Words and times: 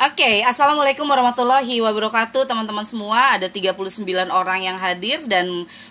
Oke, 0.00 0.40
Assalamualaikum 0.48 1.04
warahmatullahi 1.04 1.76
wabarakatuh 1.84 2.48
teman-teman 2.48 2.88
semua. 2.88 3.36
Ada 3.36 3.52
39 3.52 4.00
orang 4.32 4.64
yang 4.64 4.80
hadir 4.80 5.20
dan 5.28 5.44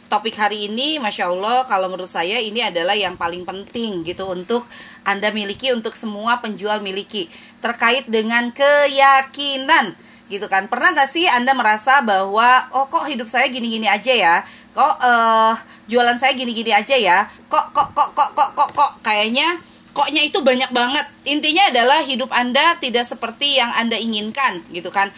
topik 0.10 0.34
hari 0.34 0.66
ini 0.66 0.98
Masya 0.98 1.30
Allah 1.30 1.70
kalau 1.70 1.94
menurut 1.94 2.10
saya 2.10 2.42
ini 2.42 2.58
adalah 2.58 2.98
yang 2.98 3.14
paling 3.14 3.46
penting 3.46 4.02
gitu 4.02 4.26
Untuk 4.26 4.66
Anda 5.06 5.30
miliki, 5.30 5.70
untuk 5.70 5.94
semua 5.94 6.42
penjual 6.42 6.82
miliki. 6.82 7.30
Terkait 7.62 8.10
dengan 8.10 8.50
keyakinan 8.50 9.94
gitu 10.26 10.50
kan. 10.50 10.66
Pernah 10.66 10.98
gak 10.98 11.06
sih 11.14 11.30
Anda 11.30 11.54
merasa 11.54 12.02
bahwa 12.02 12.66
oh 12.74 12.90
kok 12.90 13.06
hidup 13.06 13.30
saya 13.30 13.46
gini-gini 13.46 13.86
aja 13.86 14.10
ya? 14.10 14.36
Kok 14.74 15.06
uh, 15.06 15.54
jualan 15.86 16.18
saya 16.18 16.34
gini-gini 16.34 16.74
aja 16.74 16.98
ya? 16.98 17.30
Kok 17.46 17.78
kok 17.78 17.94
kok 17.94 18.10
kok 18.18 18.34
kok 18.34 18.50
kok, 18.58 18.70
kok? 18.74 18.92
Kayaknya 19.06 19.69
koknya 19.94 20.22
itu 20.26 20.40
banyak 20.42 20.70
banget 20.70 21.06
intinya 21.26 21.70
adalah 21.70 22.00
hidup 22.06 22.30
anda 22.34 22.78
tidak 22.78 23.06
seperti 23.06 23.58
yang 23.58 23.70
anda 23.78 23.98
inginkan 23.98 24.62
gitu 24.70 24.90
kan 24.94 25.10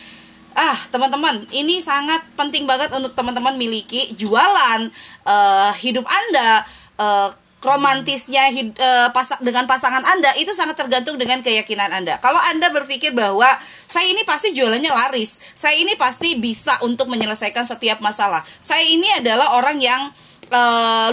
ah 0.56 0.78
teman-teman 0.92 1.48
ini 1.56 1.80
sangat 1.80 2.20
penting 2.36 2.68
banget 2.68 2.92
untuk 2.92 3.16
teman-teman 3.16 3.56
miliki 3.56 4.12
jualan 4.20 4.92
uh, 5.24 5.72
hidup 5.80 6.04
anda 6.04 6.66
uh, 7.00 7.30
romantisnya 7.62 8.50
uh, 8.50 9.10
pas, 9.14 9.38
dengan 9.40 9.70
pasangan 9.70 10.02
Anda 10.02 10.34
itu 10.42 10.50
sangat 10.50 10.82
tergantung 10.82 11.22
dengan 11.22 11.46
keyakinan 11.46 11.94
Anda. 11.94 12.18
Kalau 12.18 12.42
Anda 12.50 12.74
berpikir 12.74 13.14
bahwa 13.14 13.48
saya 13.86 14.10
ini 14.10 14.26
pasti 14.26 14.52
jualannya 14.58 14.90
laris, 14.90 15.38
saya 15.54 15.78
ini 15.78 15.94
pasti 15.94 16.42
bisa 16.42 16.74
untuk 16.82 17.06
menyelesaikan 17.08 17.64
setiap 17.64 18.02
masalah. 18.02 18.42
Saya 18.42 18.82
ini 18.90 19.06
adalah 19.14 19.62
orang 19.62 19.78
yang 19.78 20.10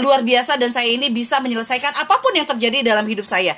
luar 0.03 0.27
biasa 0.27 0.59
dan 0.59 0.75
saya 0.75 0.91
ini 0.91 1.15
bisa 1.15 1.39
menyelesaikan 1.39 1.95
apa 1.95 2.19
pun 2.19 2.35
yang 2.35 2.47
terjadi 2.47 2.83
dalam 2.83 3.07
hidup 3.07 3.25
saya. 3.25 3.55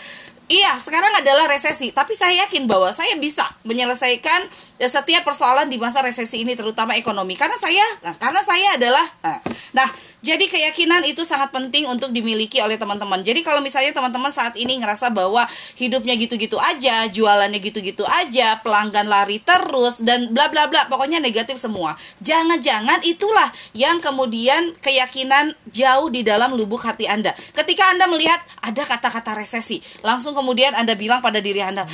Iya, 0.50 0.82
sekarang 0.82 1.14
adalah 1.14 1.46
resesi, 1.46 1.94
tapi 1.94 2.10
saya 2.10 2.42
yakin 2.42 2.66
bahwa 2.66 2.90
saya 2.90 3.14
bisa 3.22 3.46
menyelesaikan 3.62 4.50
setiap 4.82 5.22
persoalan 5.22 5.70
di 5.70 5.78
masa 5.78 6.02
resesi 6.02 6.42
ini 6.42 6.56
terutama 6.58 6.96
ekonomi 6.96 7.36
karena 7.36 7.52
saya 7.52 7.84
nah, 8.00 8.16
karena 8.16 8.40
saya 8.40 8.80
adalah 8.80 9.06
nah, 9.20 9.38
nah 9.76 9.88
jadi 10.20 10.44
keyakinan 10.52 11.00
itu 11.08 11.24
sangat 11.24 11.48
penting 11.48 11.88
untuk 11.88 12.12
dimiliki 12.12 12.60
oleh 12.60 12.76
teman-teman. 12.76 13.24
Jadi 13.24 13.40
kalau 13.40 13.64
misalnya 13.64 13.96
teman-teman 13.96 14.28
saat 14.28 14.52
ini 14.52 14.76
ngerasa 14.76 15.08
bahwa 15.16 15.40
hidupnya 15.80 16.12
gitu-gitu 16.12 16.60
aja, 16.60 17.08
jualannya 17.08 17.56
gitu-gitu 17.56 18.04
aja, 18.04 18.60
pelanggan 18.60 19.08
lari 19.08 19.40
terus 19.40 20.04
dan 20.04 20.28
bla 20.28 20.52
bla 20.52 20.68
bla, 20.68 20.92
pokoknya 20.92 21.24
negatif 21.24 21.56
semua. 21.56 21.96
Jangan-jangan 22.20 23.00
itulah 23.08 23.48
yang 23.72 23.96
kemudian 24.04 24.76
keyakinan 24.84 25.56
jauh 25.70 26.10
di 26.10 26.26
dalam 26.26 26.52
lubuk 26.54 26.82
hati 26.82 27.06
Anda. 27.06 27.32
Ketika 27.54 27.94
Anda 27.94 28.10
melihat 28.10 28.38
ada 28.60 28.82
kata-kata 28.84 29.38
resesi, 29.38 29.80
langsung 30.04 30.36
kemudian 30.36 30.76
Anda 30.76 30.98
bilang 30.98 31.24
pada 31.24 31.38
diri 31.38 31.62
Anda, 31.64 31.86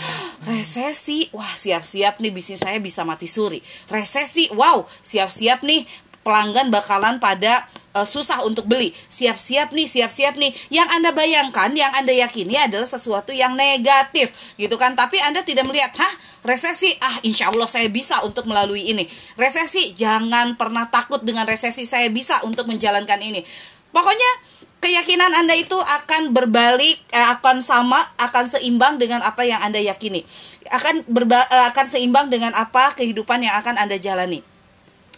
"Resesi, 0.49 1.29
wah 1.31 1.49
siap-siap 1.49 2.19
nih 2.19 2.33
bisnis 2.33 2.65
saya 2.65 2.81
bisa 2.83 3.05
mati 3.07 3.31
suri." 3.31 3.61
Resesi, 3.93 4.51
wow, 4.57 4.85
siap-siap 4.89 5.63
nih 5.63 5.87
pelanggan 6.27 6.75
bakalan 6.75 7.23
pada 7.23 7.63
uh, 7.97 8.05
susah 8.05 8.45
untuk 8.45 8.69
beli. 8.69 8.93
Siap-siap 8.93 9.73
nih, 9.73 9.89
siap-siap 9.89 10.37
nih. 10.37 10.53
Yang 10.69 10.89
Anda 10.93 11.11
bayangkan, 11.17 11.73
yang 11.73 11.89
Anda 11.97 12.13
yakini 12.13 12.61
adalah 12.61 12.85
sesuatu 12.85 13.33
yang 13.33 13.57
negatif, 13.57 14.57
gitu 14.61 14.77
kan? 14.77 14.93
Tapi 14.93 15.17
Anda 15.25 15.41
tidak 15.41 15.65
melihat, 15.65 15.97
hah, 15.97 16.13
resesi, 16.45 16.93
ah, 17.01 17.17
insya 17.25 17.49
Allah 17.49 17.65
saya 17.65 17.89
bisa 17.89 18.21
untuk 18.29 18.45
melalui 18.45 18.93
ini. 18.93 19.09
Resesi, 19.41 19.97
jangan 19.97 20.55
pernah 20.61 20.85
takut 20.93 21.25
dengan 21.25 21.49
resesi. 21.49 21.89
Saya 21.89 22.13
bisa 22.13 22.45
untuk 22.45 22.69
menjalankan 22.69 23.19
ini. 23.25 23.41
Pokoknya 23.97 24.31
keyakinan 24.85 25.33
Anda 25.33 25.57
itu 25.57 25.75
akan 25.75 26.37
berbalik, 26.37 27.01
eh, 27.11 27.29
akan 27.33 27.65
sama, 27.65 27.97
akan 28.21 28.45
seimbang 28.45 29.01
dengan 29.01 29.25
apa 29.25 29.41
yang 29.49 29.59
Anda 29.65 29.81
yakini. 29.81 30.21
Akan 30.69 31.01
berba 31.09 31.49
eh, 31.49 31.65
akan 31.73 31.87
seimbang 31.89 32.29
dengan 32.29 32.53
apa 32.53 32.93
kehidupan 32.93 33.41
yang 33.41 33.57
akan 33.57 33.81
Anda 33.81 33.97
jalani. 33.97 34.56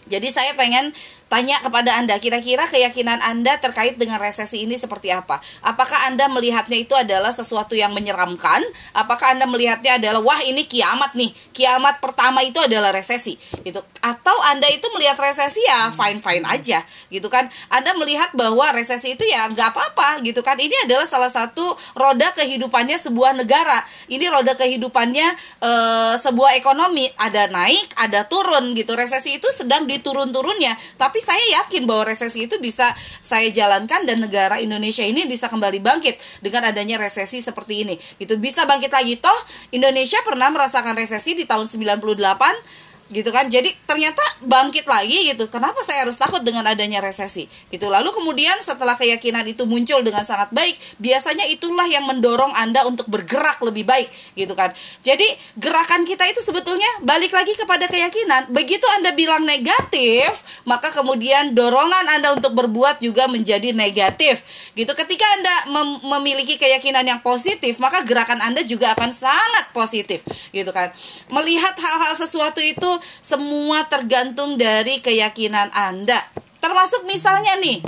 Jadi 0.09 0.27
saya 0.33 0.57
pengen 0.57 0.91
tanya 1.29 1.61
kepada 1.61 2.01
Anda, 2.01 2.17
kira-kira 2.17 2.65
keyakinan 2.65 3.21
Anda 3.21 3.61
terkait 3.61 4.01
dengan 4.01 4.17
resesi 4.17 4.65
ini 4.65 4.73
seperti 4.75 5.13
apa? 5.13 5.37
Apakah 5.61 6.09
Anda 6.09 6.25
melihatnya 6.25 6.81
itu 6.81 6.97
adalah 6.97 7.29
sesuatu 7.29 7.77
yang 7.77 7.93
menyeramkan? 7.93 8.65
Apakah 8.97 9.37
Anda 9.37 9.45
melihatnya 9.45 10.01
adalah 10.01 10.25
wah 10.25 10.41
ini 10.41 10.65
kiamat 10.65 11.13
nih, 11.13 11.29
kiamat 11.53 12.01
pertama 12.01 12.41
itu 12.41 12.57
adalah 12.57 12.89
resesi, 12.89 13.37
gitu? 13.61 13.77
Atau 14.01 14.33
Anda 14.49 14.65
itu 14.73 14.89
melihat 14.97 15.21
resesi 15.21 15.61
ya 15.61 15.93
fine-fine 15.93 16.43
aja, 16.49 16.81
gitu 17.13 17.29
kan? 17.29 17.45
Anda 17.69 17.93
melihat 17.93 18.33
bahwa 18.33 18.73
resesi 18.73 19.13
itu 19.13 19.21
ya 19.29 19.45
nggak 19.53 19.69
apa-apa, 19.69 20.25
gitu 20.25 20.41
kan? 20.41 20.57
Ini 20.57 20.89
adalah 20.89 21.05
salah 21.05 21.29
satu 21.29 21.63
roda 21.93 22.33
kehidupannya 22.33 22.97
sebuah 22.97 23.37
negara. 23.37 23.77
Ini 24.09 24.25
roda 24.33 24.57
kehidupannya 24.57 25.27
e, 25.61 25.71
sebuah 26.17 26.57
ekonomi, 26.57 27.05
ada 27.21 27.45
naik, 27.53 28.01
ada 28.01 28.25
turun, 28.25 28.73
gitu. 28.73 28.97
Resesi 28.97 29.37
itu 29.37 29.45
sedang 29.53 29.85
diturun-turunnya, 30.01 30.73
tapi 30.95 31.19
tapi 31.19 31.35
saya 31.35 31.65
yakin 31.65 31.83
bahwa 31.83 32.07
resesi 32.07 32.47
itu 32.47 32.55
bisa 32.63 32.95
saya 33.19 33.51
jalankan 33.51 34.07
dan 34.07 34.23
negara 34.23 34.55
Indonesia 34.63 35.03
ini 35.03 35.27
bisa 35.27 35.51
kembali 35.51 35.83
bangkit 35.83 36.39
dengan 36.39 36.71
adanya 36.71 36.95
resesi 36.95 37.43
seperti 37.43 37.83
ini. 37.83 37.99
Itu 38.23 38.39
bisa 38.39 38.63
bangkit 38.63 38.87
lagi 38.87 39.19
toh 39.19 39.35
Indonesia 39.75 40.15
pernah 40.23 40.47
merasakan 40.47 40.95
resesi 40.95 41.35
di 41.35 41.43
tahun 41.43 41.67
98 41.67 42.88
gitu 43.09 43.29
kan. 43.33 43.49
Jadi 43.49 43.73
ternyata 43.89 44.21
bangkit 44.45 44.85
lagi 44.85 45.33
gitu. 45.33 45.49
Kenapa 45.49 45.81
saya 45.81 46.05
harus 46.05 46.15
takut 46.15 46.45
dengan 46.45 46.65
adanya 46.65 47.01
resesi? 47.01 47.49
Gitu. 47.69 47.89
Lalu 47.89 48.13
kemudian 48.13 48.55
setelah 48.61 48.93
keyakinan 48.93 49.45
itu 49.49 49.65
muncul 49.65 50.05
dengan 50.05 50.21
sangat 50.21 50.53
baik 50.53 50.77
biasanya 51.01 51.49
itulah 51.49 51.85
yang 51.89 52.05
mendorong 52.05 52.53
anda 52.55 52.85
untuk 52.85 53.09
bergerak 53.09 53.59
lebih 53.65 53.83
baik 53.83 54.07
gitu 54.37 54.53
kan. 54.53 54.69
Jadi 55.01 55.25
gerakan 55.57 56.05
kita 56.05 56.29
itu 56.29 56.39
sebetulnya 56.45 56.87
balik 57.01 57.33
lagi 57.33 57.57
kepada 57.57 57.89
keyakinan. 57.89 58.53
Begitu 58.53 58.85
anda 59.01 59.11
bilang 59.17 59.43
negatif 59.43 60.61
maka 60.69 60.93
kemudian 60.93 61.57
dorongan 61.57 62.05
anda 62.13 62.37
untuk 62.37 62.53
berbuat 62.53 63.01
juga 63.01 63.25
menjadi 63.25 63.73
negatif. 63.73 64.69
Gitu. 64.77 64.89
Ketika 64.93 65.25
anda 65.25 65.55
mem 65.73 65.89
memiliki 65.99 66.61
keyakinan 66.61 67.03
yang 67.03 67.19
positif 67.25 67.81
maka 67.81 68.05
gerakan 68.05 68.37
anda 68.45 68.61
juga 68.61 68.93
akan 68.93 69.09
sangat 69.09 69.73
positif 69.73 70.21
gitu 70.53 70.69
kan. 70.69 70.93
Melihat 71.33 71.73
hal-hal 71.73 72.13
sesuatu 72.13 72.61
itu 72.61 72.98
semua 73.01 73.85
tergantung 73.87 74.55
dari 74.59 74.99
keyakinan 74.99 75.71
Anda. 75.73 76.19
Termasuk 76.59 77.07
misalnya 77.07 77.55
nih, 77.59 77.79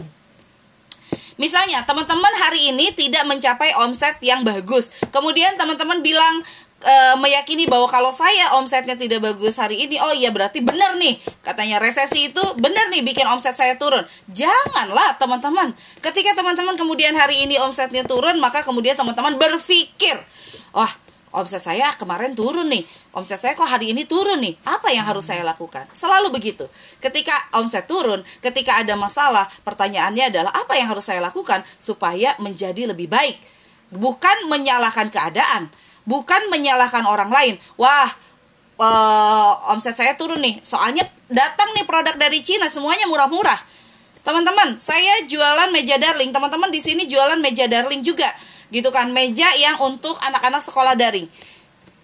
Misalnya, 1.42 1.82
teman-teman 1.90 2.30
hari 2.38 2.70
ini 2.70 2.94
tidak 2.94 3.26
mencapai 3.26 3.74
omset 3.82 4.14
yang 4.22 4.46
bagus. 4.46 4.94
Kemudian 5.10 5.58
teman-teman 5.58 5.98
bilang 6.06 6.38
e, 6.86 6.96
meyakini 7.18 7.66
bahwa 7.66 7.90
kalau 7.90 8.14
saya 8.14 8.54
omsetnya 8.62 8.94
tidak 8.94 9.26
bagus 9.26 9.58
hari 9.58 9.90
ini, 9.90 9.98
oh 9.98 10.14
iya 10.14 10.30
berarti 10.30 10.62
benar 10.62 11.02
nih. 11.02 11.18
Katanya 11.42 11.82
resesi 11.82 12.30
itu 12.30 12.44
benar 12.62 12.94
nih 12.94 13.02
bikin 13.02 13.26
omset 13.26 13.58
saya 13.58 13.74
turun. 13.82 14.06
Janganlah 14.30 15.18
teman-teman. 15.18 15.74
Ketika 16.06 16.38
teman-teman 16.38 16.78
kemudian 16.78 17.18
hari 17.18 17.50
ini 17.50 17.58
omsetnya 17.58 18.06
turun, 18.06 18.38
maka 18.38 18.62
kemudian 18.62 18.94
teman-teman 18.94 19.34
berpikir, 19.42 20.22
wah 20.78 20.94
omset 21.32 21.64
saya 21.64 21.92
kemarin 21.96 22.36
turun 22.36 22.68
nih. 22.68 22.84
Omset 23.16 23.40
saya 23.40 23.54
kok 23.56 23.68
hari 23.68 23.92
ini 23.92 24.08
turun 24.08 24.40
nih? 24.40 24.56
Apa 24.68 24.92
yang 24.92 25.04
harus 25.04 25.28
saya 25.28 25.44
lakukan? 25.44 25.88
Selalu 25.92 26.32
begitu. 26.32 26.68
Ketika 27.00 27.34
omset 27.60 27.88
turun 27.88 28.24
ketika 28.40 28.80
ada 28.80 28.96
masalah 28.96 29.48
pertanyaannya 29.64 30.32
adalah 30.32 30.52
apa 30.52 30.76
yang 30.80 30.92
harus 30.92 31.08
saya 31.08 31.20
lakukan 31.24 31.64
supaya 31.76 32.36
menjadi 32.40 32.92
lebih 32.92 33.12
baik? 33.12 33.40
Bukan 33.92 34.48
menyalahkan 34.48 35.12
keadaan 35.12 35.72
bukan 36.06 36.50
menyalahkan 36.50 37.06
orang 37.06 37.30
lain. 37.30 37.56
Wah 37.78 38.10
uh, 38.82 39.74
omset 39.74 39.98
saya 39.98 40.18
turun 40.18 40.42
nih. 40.42 40.62
Soalnya 40.66 41.06
datang 41.30 41.72
nih 41.78 41.86
produk 41.86 42.16
dari 42.18 42.42
Cina 42.42 42.66
semuanya 42.70 43.06
murah-murah. 43.10 43.58
Teman-teman 44.22 44.78
saya 44.78 45.26
jualan 45.26 45.70
meja 45.74 45.98
darling. 45.98 46.30
Teman-teman 46.30 46.70
di 46.70 46.82
sini 46.82 47.10
jualan 47.10 47.38
meja 47.42 47.66
darling 47.66 48.06
juga 48.06 48.30
gitu 48.72 48.90
kan 48.90 49.12
meja 49.12 49.48
yang 49.60 49.78
untuk 49.84 50.16
anak-anak 50.24 50.64
sekolah 50.64 50.96
daring 50.96 51.28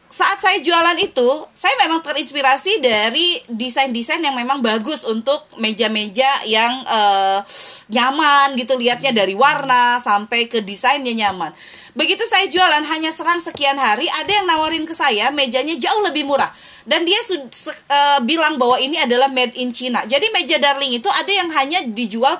saat 0.08 0.40
saya 0.40 0.64
jualan 0.64 0.96
itu, 1.04 1.30
saya 1.52 1.76
memang 1.84 2.00
terinspirasi 2.00 2.80
dari 2.80 3.44
desain-desain 3.52 4.24
yang 4.24 4.40
memang 4.40 4.64
bagus 4.64 5.04
untuk 5.04 5.44
meja-meja 5.60 6.48
yang 6.48 6.80
uh, 6.88 7.44
nyaman 7.92 8.56
gitu 8.56 8.80
lihatnya 8.80 9.12
dari 9.12 9.36
warna 9.36 10.00
sampai 10.00 10.48
ke 10.48 10.64
desainnya 10.64 11.12
nyaman. 11.12 11.52
Begitu 11.98 12.22
saya 12.30 12.46
jualan 12.46 12.86
hanya 12.94 13.10
serang 13.10 13.42
sekian 13.42 13.74
hari, 13.74 14.06
ada 14.06 14.30
yang 14.30 14.46
nawarin 14.46 14.86
ke 14.86 14.94
saya 14.94 15.34
mejanya 15.34 15.74
jauh 15.82 16.06
lebih 16.06 16.30
murah. 16.30 16.54
Dan 16.86 17.04
dia 17.04 17.18
uh, 17.34 18.22
bilang 18.22 18.62
bahwa 18.62 18.78
ini 18.78 19.02
adalah 19.02 19.26
made 19.28 19.58
in 19.58 19.74
China. 19.74 20.06
Jadi 20.06 20.30
meja 20.30 20.62
darling 20.62 21.02
itu 21.02 21.10
ada 21.10 21.28
yang 21.34 21.50
hanya 21.58 21.82
dijual 21.90 22.38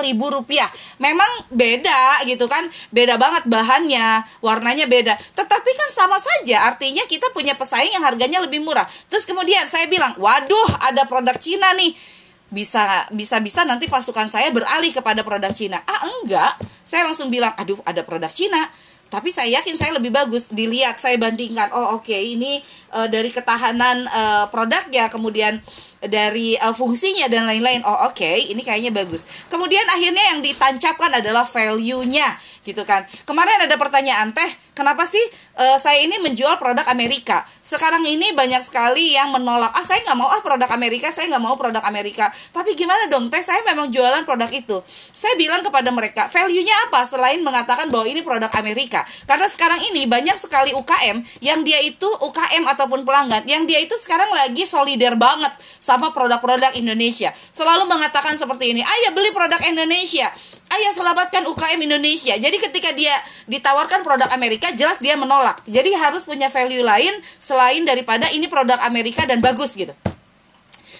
ribu 0.00 0.32
rupiah. 0.32 0.66
Memang 0.96 1.28
beda 1.52 2.24
gitu 2.24 2.48
kan, 2.48 2.64
beda 2.88 3.20
banget 3.20 3.44
bahannya, 3.46 4.24
warnanya 4.40 4.88
beda. 4.88 5.12
Tetapi 5.14 5.70
kan 5.76 5.88
sama 5.92 6.16
saja, 6.16 6.72
artinya 6.72 7.04
kita 7.04 7.28
punya 7.36 7.52
pesaing 7.52 7.92
yang 7.92 8.02
harganya 8.02 8.40
lebih 8.40 8.64
murah. 8.64 8.88
Terus 9.12 9.28
kemudian 9.28 9.68
saya 9.68 9.86
bilang, 9.92 10.16
waduh 10.16 10.88
ada 10.88 11.04
produk 11.04 11.36
Cina 11.36 11.76
nih 11.76 12.17
bisa 12.48 13.06
bisa 13.12 13.38
bisa 13.44 13.60
nanti 13.68 13.86
pasukan 13.88 14.24
saya 14.28 14.48
beralih 14.48 14.92
kepada 14.92 15.20
produk 15.20 15.52
Cina. 15.52 15.80
Ah 15.84 16.02
enggak, 16.20 16.52
saya 16.84 17.04
langsung 17.04 17.28
bilang, 17.28 17.52
aduh 17.56 17.78
ada 17.84 18.00
produk 18.04 18.30
Cina. 18.32 18.68
tapi 19.08 19.32
saya 19.32 19.60
yakin 19.60 19.72
saya 19.72 19.96
lebih 19.96 20.12
bagus 20.12 20.52
dilihat 20.52 21.00
saya 21.00 21.16
bandingkan 21.16 21.72
oh 21.72 21.96
oke 21.96 22.04
okay, 22.04 22.36
ini 22.36 22.60
uh, 22.92 23.08
dari 23.08 23.32
ketahanan 23.32 24.04
uh, 24.04 24.44
produknya 24.52 25.08
kemudian 25.08 25.56
dari 26.04 26.54
uh, 26.62 26.70
fungsinya 26.70 27.26
dan 27.26 27.50
lain-lain. 27.50 27.82
Oh 27.82 28.06
oke 28.06 28.14
okay, 28.14 28.46
ini 28.46 28.62
kayaknya 28.62 28.94
bagus. 28.94 29.26
Kemudian 29.50 29.82
akhirnya 29.90 30.34
yang 30.34 30.40
ditancapkan 30.44 31.10
adalah 31.18 31.42
value-nya 31.42 32.38
gitu 32.62 32.84
kan. 32.84 33.02
Kemarin 33.24 33.64
ada 33.64 33.74
pertanyaan 33.80 34.30
teh 34.30 34.46
kenapa 34.76 35.08
sih 35.08 35.22
uh, 35.58 35.80
saya 35.80 36.04
ini 36.04 36.20
menjual 36.22 36.60
produk 36.60 36.84
Amerika? 36.92 37.42
Sekarang 37.64 38.04
ini 38.04 38.30
banyak 38.36 38.60
sekali 38.62 39.16
yang 39.16 39.32
menolak 39.32 39.72
ah 39.74 39.82
saya 39.82 40.04
nggak 40.04 40.18
mau 40.20 40.28
ah 40.28 40.38
produk 40.44 40.70
Amerika 40.76 41.08
saya 41.10 41.32
nggak 41.32 41.42
mau 41.42 41.56
produk 41.56 41.82
Amerika 41.88 42.28
tapi 42.52 42.76
gimana 42.78 43.10
dong 43.10 43.32
teh? 43.32 43.40
Saya 43.42 43.64
memang 43.66 43.90
jualan 43.90 44.22
produk 44.22 44.52
itu. 44.52 44.78
Saya 45.16 45.34
bilang 45.34 45.64
kepada 45.64 45.88
mereka 45.90 46.30
value-nya 46.30 46.92
apa 46.92 47.02
selain 47.08 47.42
mengatakan 47.42 47.88
bahwa 47.90 48.06
ini 48.06 48.22
produk 48.22 48.52
Amerika? 48.60 49.02
Karena 49.26 49.48
sekarang 49.48 49.80
ini 49.90 50.04
banyak 50.04 50.36
sekali 50.36 50.76
UKM 50.76 51.42
yang 51.42 51.64
dia 51.64 51.80
itu 51.82 52.06
UKM 52.06 52.68
ataupun 52.70 53.02
pelanggan 53.02 53.42
yang 53.48 53.64
dia 53.64 53.80
itu 53.80 53.96
sekarang 53.96 54.28
lagi 54.30 54.68
solider 54.68 55.16
banget 55.16 55.50
sama 55.88 56.12
produk-produk 56.12 56.76
Indonesia. 56.76 57.32
Selalu 57.32 57.88
mengatakan 57.88 58.36
seperti 58.36 58.76
ini 58.76 58.84
ayo 58.84 59.16
beli 59.16 59.32
produk 59.32 59.56
Indonesia. 59.64 60.28
Ayo 60.68 60.92
selamatkan 60.92 61.48
UKM 61.48 61.80
Indonesia. 61.80 62.36
Jadi 62.36 62.60
ketika 62.60 62.92
dia 62.92 63.16
ditawarkan 63.48 64.04
produk 64.04 64.28
Amerika 64.36 64.68
jelas 64.76 65.00
dia 65.00 65.16
menolak. 65.16 65.64
Jadi 65.64 65.96
harus 65.96 66.28
punya 66.28 66.52
value 66.52 66.84
lain 66.84 67.16
selain 67.40 67.88
daripada 67.88 68.28
ini 68.36 68.44
produk 68.52 68.76
Amerika 68.84 69.24
dan 69.24 69.40
bagus 69.40 69.72
gitu 69.72 69.96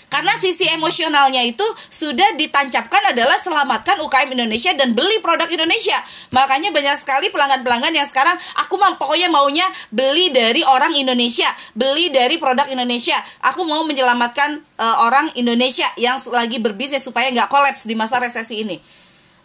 karena 0.08 0.32
sisi 0.40 0.64
emosionalnya 0.72 1.44
itu 1.44 1.64
sudah 1.93 2.32
ditancapkan 2.40 3.12
adalah 3.12 3.37
selamatkan 3.37 4.00
UKM 4.00 4.32
Indonesia 4.32 4.72
dan 4.72 4.96
beli 4.96 5.20
produk 5.20 5.44
Indonesia. 5.52 5.96
Makanya 6.32 6.72
banyak 6.72 6.96
sekali 6.96 7.28
pelanggan-pelanggan 7.28 7.93
yang 7.93 8.08
sekarang 8.08 8.34
aku 8.56 8.81
mau 8.81 8.96
pokoknya 8.96 9.28
maunya 9.28 9.69
beli 9.93 10.32
dari 10.32 10.64
orang 10.64 10.96
Indonesia, 10.96 11.49
beli 11.76 12.08
dari 12.08 12.40
produk 12.40 12.64
Indonesia. 12.72 13.16
Aku 13.52 13.69
mau 13.69 13.84
menyelamatkan 13.84 14.64
uh, 14.81 14.96
orang 15.05 15.28
Indonesia 15.37 15.87
yang 16.00 16.16
lagi 16.32 16.56
berbisnis 16.56 17.04
supaya 17.04 17.28
nggak 17.28 17.52
kolaps 17.52 17.84
di 17.84 17.93
masa 17.93 18.16
resesi 18.16 18.64
ini. 18.64 18.81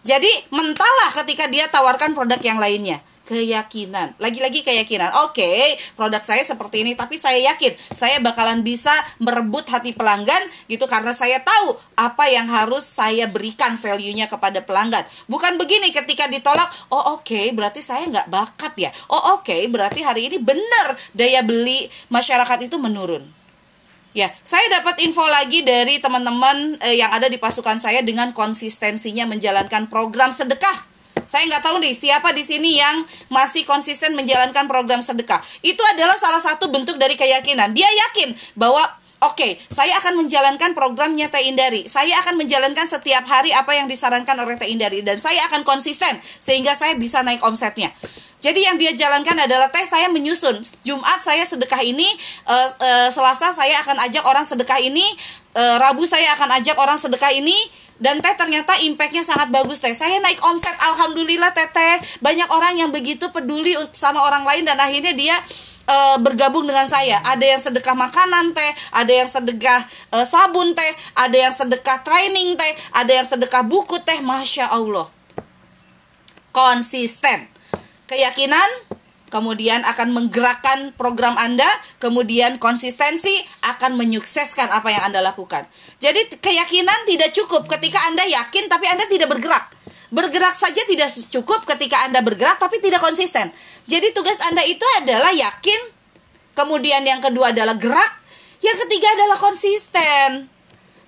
Jadi 0.04 0.32
mentahlah 0.52 1.16
ketika 1.24 1.48
dia 1.48 1.68
tawarkan 1.68 2.12
produk 2.16 2.40
yang 2.44 2.60
lainnya 2.60 3.00
keyakinan. 3.24 4.16
Lagi-lagi 4.20 4.68
keyakinan. 4.68 5.16
Oke 5.28 5.40
okay, 5.42 5.80
produk 5.96 6.20
saya 6.20 6.44
seperti 6.44 6.84
ini 6.84 6.92
tapi 6.94 7.16
saya 7.16 7.40
yakin 7.56 7.72
saya 7.96 8.20
bakalan 8.20 8.62
bisa 8.62 8.92
merebut 9.24 9.64
hati 9.72 9.96
pelanggan 9.96 10.44
gitu 10.68 10.84
karena 10.86 11.16
saya 11.16 11.40
tahu 11.40 11.76
apa 11.96 12.28
yang 12.28 12.46
harus 12.52 12.84
saya 12.84 13.26
berikan 13.32 13.80
value-nya 13.80 14.28
kepada 14.28 14.60
pelanggan. 14.62 15.08
Bukan 15.32 15.56
begini 15.56 15.96
ketika 15.96 16.28
ditolak 16.28 16.68
oh 16.92 17.16
oke 17.16 17.24
okay, 17.24 17.56
berarti 17.56 17.80
saya 17.80 18.04
nggak 18.12 18.28
bakat 18.28 18.74
ya? 18.76 18.92
Oh 19.08 19.40
oke 19.40 19.48
okay, 19.48 19.72
berarti 19.72 20.04
hari 20.04 20.28
ini 20.28 20.38
benar 20.44 21.00
daya 21.16 21.40
beli 21.42 21.88
masyarakat 22.12 22.68
itu 22.68 22.76
menurun. 22.76 23.24
Ya, 24.14 24.30
saya 24.46 24.62
dapat 24.70 25.02
info 25.02 25.26
lagi 25.26 25.66
dari 25.66 25.98
teman-teman 25.98 26.78
eh, 26.86 27.02
yang 27.02 27.10
ada 27.10 27.26
di 27.26 27.42
pasukan 27.42 27.82
saya 27.82 28.06
dengan 28.06 28.30
konsistensinya 28.30 29.26
menjalankan 29.26 29.90
program 29.90 30.30
sedekah. 30.30 30.93
Saya 31.26 31.48
nggak 31.50 31.64
tahu 31.64 31.82
nih 31.84 31.94
siapa 31.96 32.32
di 32.32 32.44
sini 32.46 32.80
yang 32.80 33.04
masih 33.32 33.64
konsisten 33.64 34.14
menjalankan 34.14 34.68
program 34.68 35.02
sedekah. 35.02 35.40
Itu 35.64 35.82
adalah 35.96 36.16
salah 36.20 36.42
satu 36.42 36.70
bentuk 36.70 37.00
dari 37.00 37.18
keyakinan. 37.18 37.72
Dia 37.76 37.88
yakin 37.88 38.36
bahwa 38.56 38.84
Oke, 39.24 39.40
okay, 39.40 39.52
saya 39.72 39.96
akan 40.04 40.20
menjalankan 40.20 40.76
programnya 40.76 41.32
Teh 41.32 41.48
Indari. 41.48 41.88
Saya 41.88 42.20
akan 42.20 42.36
menjalankan 42.36 42.84
setiap 42.84 43.24
hari 43.24 43.56
apa 43.56 43.72
yang 43.72 43.88
disarankan 43.88 44.36
oleh 44.36 44.60
Teh 44.60 44.68
Indari 44.68 45.00
dan 45.00 45.16
saya 45.16 45.40
akan 45.48 45.64
konsisten 45.64 46.12
sehingga 46.20 46.76
saya 46.76 47.00
bisa 47.00 47.24
naik 47.24 47.40
omsetnya. 47.40 47.88
Jadi 48.44 48.68
yang 48.68 48.76
dia 48.76 48.92
jalankan 48.92 49.40
adalah 49.40 49.72
teh 49.72 49.88
saya 49.88 50.12
menyusun. 50.12 50.60
Jumat 50.84 51.24
saya 51.24 51.48
sedekah 51.48 51.80
ini, 51.80 52.04
uh, 52.44 52.68
uh, 52.76 53.08
Selasa 53.08 53.56
saya 53.56 53.80
akan 53.80 54.04
ajak 54.04 54.28
orang 54.28 54.44
sedekah 54.44 54.84
ini, 54.84 55.08
uh, 55.56 55.80
Rabu 55.80 56.04
saya 56.04 56.36
akan 56.36 56.60
ajak 56.60 56.76
orang 56.76 57.00
sedekah 57.00 57.32
ini, 57.32 57.56
dan 58.04 58.20
teh 58.20 58.36
ternyata 58.36 58.76
impactnya 58.84 59.24
sangat 59.24 59.48
bagus 59.48 59.80
teh. 59.80 59.96
Saya 59.96 60.20
naik 60.20 60.44
omset 60.44 60.76
alhamdulillah 60.92 61.56
teh 61.56 61.72
teh. 61.72 61.96
Banyak 62.20 62.52
orang 62.52 62.76
yang 62.76 62.92
begitu 62.92 63.32
peduli 63.32 63.72
sama 63.96 64.20
orang 64.28 64.44
lain 64.44 64.68
dan 64.68 64.76
akhirnya 64.76 65.16
dia 65.16 65.40
uh, 65.88 66.20
bergabung 66.20 66.68
dengan 66.68 66.84
saya. 66.84 67.24
Ada 67.24 67.56
yang 67.56 67.62
sedekah 67.64 67.96
makanan 67.96 68.52
teh, 68.52 68.72
ada 68.92 69.08
yang 69.08 69.30
sedekah 69.32 69.88
uh, 70.12 70.28
sabun 70.28 70.76
teh, 70.76 70.92
ada 71.16 71.48
yang 71.48 71.56
sedekah 71.56 72.04
training 72.04 72.60
teh, 72.60 72.74
ada 72.92 73.24
yang 73.24 73.28
sedekah 73.28 73.64
buku 73.64 73.96
teh. 74.04 74.20
Masya 74.20 74.76
Allah, 74.76 75.08
konsisten. 76.52 77.48
Keyakinan, 78.04 78.70
kemudian 79.34 79.82
akan 79.82 80.14
menggerakkan 80.14 80.94
program 80.94 81.34
Anda, 81.42 81.66
kemudian 81.98 82.62
konsistensi 82.62 83.34
akan 83.66 83.98
menyukseskan 83.98 84.70
apa 84.70 84.94
yang 84.94 85.10
Anda 85.10 85.26
lakukan. 85.26 85.66
Jadi 85.98 86.38
keyakinan 86.38 87.10
tidak 87.10 87.34
cukup 87.34 87.66
ketika 87.66 87.98
Anda 88.06 88.30
yakin 88.30 88.70
tapi 88.70 88.86
Anda 88.86 89.10
tidak 89.10 89.34
bergerak. 89.34 89.74
Bergerak 90.14 90.54
saja 90.54 90.86
tidak 90.86 91.10
cukup 91.10 91.66
ketika 91.66 92.06
Anda 92.06 92.22
bergerak 92.22 92.62
tapi 92.62 92.78
tidak 92.78 93.02
konsisten. 93.02 93.50
Jadi 93.90 94.14
tugas 94.14 94.38
Anda 94.46 94.62
itu 94.70 94.86
adalah 95.02 95.34
yakin, 95.34 95.82
kemudian 96.54 97.02
yang 97.02 97.18
kedua 97.18 97.50
adalah 97.50 97.74
gerak, 97.74 98.14
yang 98.62 98.78
ketiga 98.86 99.10
adalah 99.18 99.42
konsisten. 99.42 100.46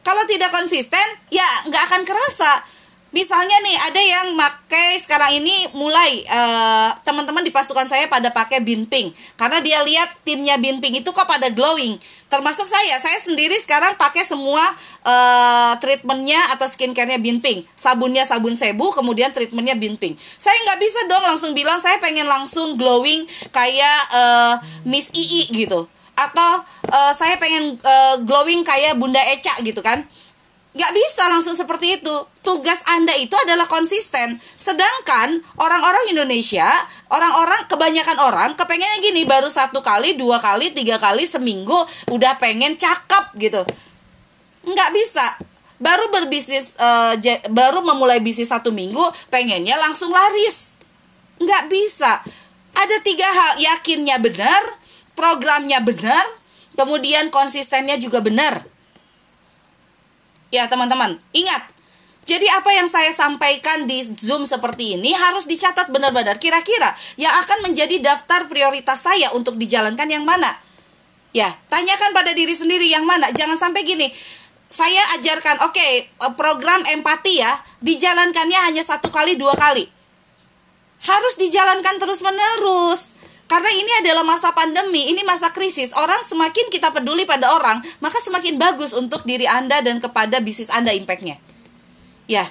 Kalau 0.02 0.26
tidak 0.26 0.50
konsisten, 0.50 1.06
ya 1.30 1.46
nggak 1.70 1.84
akan 1.94 2.02
kerasa 2.02 2.75
misalnya 3.16 3.56
nih 3.64 3.78
ada 3.88 4.02
yang 4.04 4.28
pakai 4.36 5.00
sekarang 5.00 5.40
ini 5.40 5.72
mulai 5.72 6.28
uh, 6.28 6.92
teman-teman 7.08 7.48
di 7.48 7.50
pasukan 7.56 7.88
saya 7.88 8.12
pada 8.12 8.28
pakai 8.28 8.60
binping. 8.60 9.16
Karena 9.40 9.64
dia 9.64 9.80
lihat 9.88 10.20
timnya 10.28 10.60
binping 10.60 11.00
itu 11.00 11.10
kok 11.16 11.24
pada 11.24 11.48
glowing. 11.48 11.96
Termasuk 12.28 12.68
saya. 12.68 13.00
Saya 13.00 13.16
sendiri 13.24 13.56
sekarang 13.64 13.96
pakai 13.96 14.28
semua 14.28 14.60
uh, 15.08 15.74
treatmentnya 15.80 16.44
atau 16.60 16.68
skincarenya 16.68 17.24
binping. 17.24 17.64
Sabunnya 17.80 18.28
sabun 18.28 18.52
sebu 18.52 18.92
kemudian 18.92 19.32
treatmentnya 19.32 19.80
binping. 19.80 20.20
Saya 20.20 20.60
nggak 20.68 20.80
bisa 20.84 21.00
dong 21.08 21.24
langsung 21.24 21.52
bilang 21.56 21.80
saya 21.80 21.96
pengen 22.04 22.28
langsung 22.28 22.76
glowing 22.76 23.24
kayak 23.56 24.00
uh, 24.12 24.60
Miss 24.84 25.16
Ii 25.16 25.56
gitu. 25.56 25.88
Atau 26.20 26.52
uh, 26.92 27.12
saya 27.16 27.40
pengen 27.40 27.80
uh, 27.80 28.20
glowing 28.28 28.68
kayak 28.68 29.00
Bunda 29.00 29.24
Eca 29.32 29.56
gitu 29.64 29.80
kan 29.80 30.04
Gak 30.76 30.92
bisa 30.92 31.24
langsung 31.32 31.56
seperti 31.56 32.04
itu. 32.04 32.16
Tugas 32.44 32.84
Anda 32.84 33.16
itu 33.16 33.32
adalah 33.48 33.64
konsisten. 33.64 34.36
Sedangkan 34.60 35.40
orang-orang 35.56 36.12
Indonesia, 36.12 36.68
orang-orang 37.08 37.64
kebanyakan 37.72 38.20
orang 38.20 38.50
kepengennya 38.60 39.00
gini, 39.00 39.24
baru 39.24 39.48
satu 39.48 39.80
kali, 39.80 40.20
dua 40.20 40.36
kali, 40.36 40.76
tiga 40.76 41.00
kali 41.00 41.24
seminggu 41.24 41.80
udah 42.12 42.36
pengen 42.36 42.76
cakep 42.76 43.26
gitu. 43.40 43.64
Nggak 44.68 44.92
bisa. 44.92 45.40
Baru 45.80 46.12
berbisnis, 46.12 46.76
uh, 46.76 47.16
baru 47.56 47.80
memulai 47.80 48.20
bisnis 48.20 48.52
satu 48.52 48.76
minggu, 48.76 49.04
pengennya 49.32 49.80
langsung 49.80 50.12
laris. 50.12 50.76
Nggak 51.40 51.72
bisa. 51.72 52.20
Ada 52.76 53.00
tiga 53.00 53.28
hal, 53.32 53.64
yakinnya 53.64 54.20
benar, 54.20 54.60
programnya 55.16 55.80
benar, 55.80 56.28
kemudian 56.76 57.32
konsistennya 57.32 57.96
juga 57.96 58.20
benar 58.20 58.75
Ya, 60.54 60.70
teman-teman, 60.70 61.18
ingat. 61.34 61.76
Jadi 62.26 62.50
apa 62.50 62.74
yang 62.74 62.90
saya 62.90 63.14
sampaikan 63.14 63.86
di 63.86 64.02
Zoom 64.02 64.50
seperti 64.50 64.98
ini 64.98 65.14
harus 65.14 65.46
dicatat 65.46 65.94
benar-benar 65.94 66.42
kira-kira 66.42 66.90
yang 67.22 67.30
akan 67.38 67.70
menjadi 67.70 68.02
daftar 68.02 68.50
prioritas 68.50 69.06
saya 69.06 69.30
untuk 69.38 69.62
dijalankan 69.62 70.10
yang 70.10 70.26
mana. 70.26 70.50
Ya, 71.38 71.54
tanyakan 71.70 72.18
pada 72.18 72.34
diri 72.34 72.58
sendiri 72.58 72.90
yang 72.90 73.06
mana. 73.06 73.30
Jangan 73.30 73.60
sampai 73.60 73.86
gini, 73.86 74.10
saya 74.66 75.04
ajarkan, 75.22 75.62
oke, 75.70 75.78
okay, 75.78 76.10
program 76.34 76.82
empati 76.98 77.46
ya, 77.46 77.54
dijalankannya 77.86 78.60
hanya 78.72 78.82
satu 78.82 79.14
kali, 79.14 79.38
dua 79.38 79.54
kali. 79.54 79.86
Harus 81.06 81.38
dijalankan 81.38 82.02
terus-menerus. 82.02 83.14
Karena 83.46 83.70
ini 83.70 83.92
adalah 84.02 84.26
masa 84.26 84.50
pandemi, 84.58 85.14
ini 85.14 85.22
masa 85.22 85.54
krisis. 85.54 85.94
Orang 85.94 86.26
semakin 86.26 86.66
kita 86.74 86.90
peduli 86.90 87.30
pada 87.30 87.54
orang, 87.54 87.78
maka 88.02 88.18
semakin 88.18 88.58
bagus 88.58 88.98
untuk 88.98 89.22
diri 89.22 89.46
Anda 89.46 89.86
dan 89.86 90.02
kepada 90.02 90.42
bisnis 90.42 90.74
Anda 90.74 90.98
impactnya. 90.98 91.38
Ya, 92.26 92.50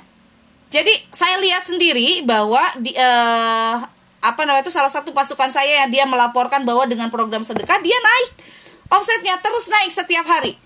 jadi 0.71 0.91
saya 1.11 1.39
lihat 1.43 1.67
sendiri 1.67 2.23
bahwa 2.23 2.63
di 2.79 2.95
uh, 2.95 3.79
apa 4.23 4.41
namanya 4.43 4.67
itu 4.67 4.75
salah 4.75 4.91
satu 4.91 5.11
pasukan 5.11 5.51
saya 5.51 5.87
yang 5.87 5.91
dia 5.91 6.07
melaporkan 6.07 6.63
bahwa 6.63 6.87
dengan 6.87 7.11
program 7.11 7.43
sedekah 7.43 7.77
dia 7.83 7.95
naik 7.95 8.31
omsetnya 8.91 9.39
terus 9.39 9.71
naik 9.71 9.91
setiap 9.95 10.27
hari. 10.27 10.59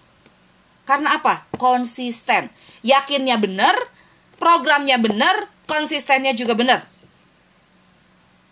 Karena 0.89 1.21
apa? 1.21 1.45
Konsisten. 1.61 2.49
Yakinnya 2.81 3.37
benar, 3.37 3.77
programnya 4.41 4.97
benar, 4.97 5.49
konsistennya 5.69 6.33
juga 6.33 6.57
benar. 6.57 6.89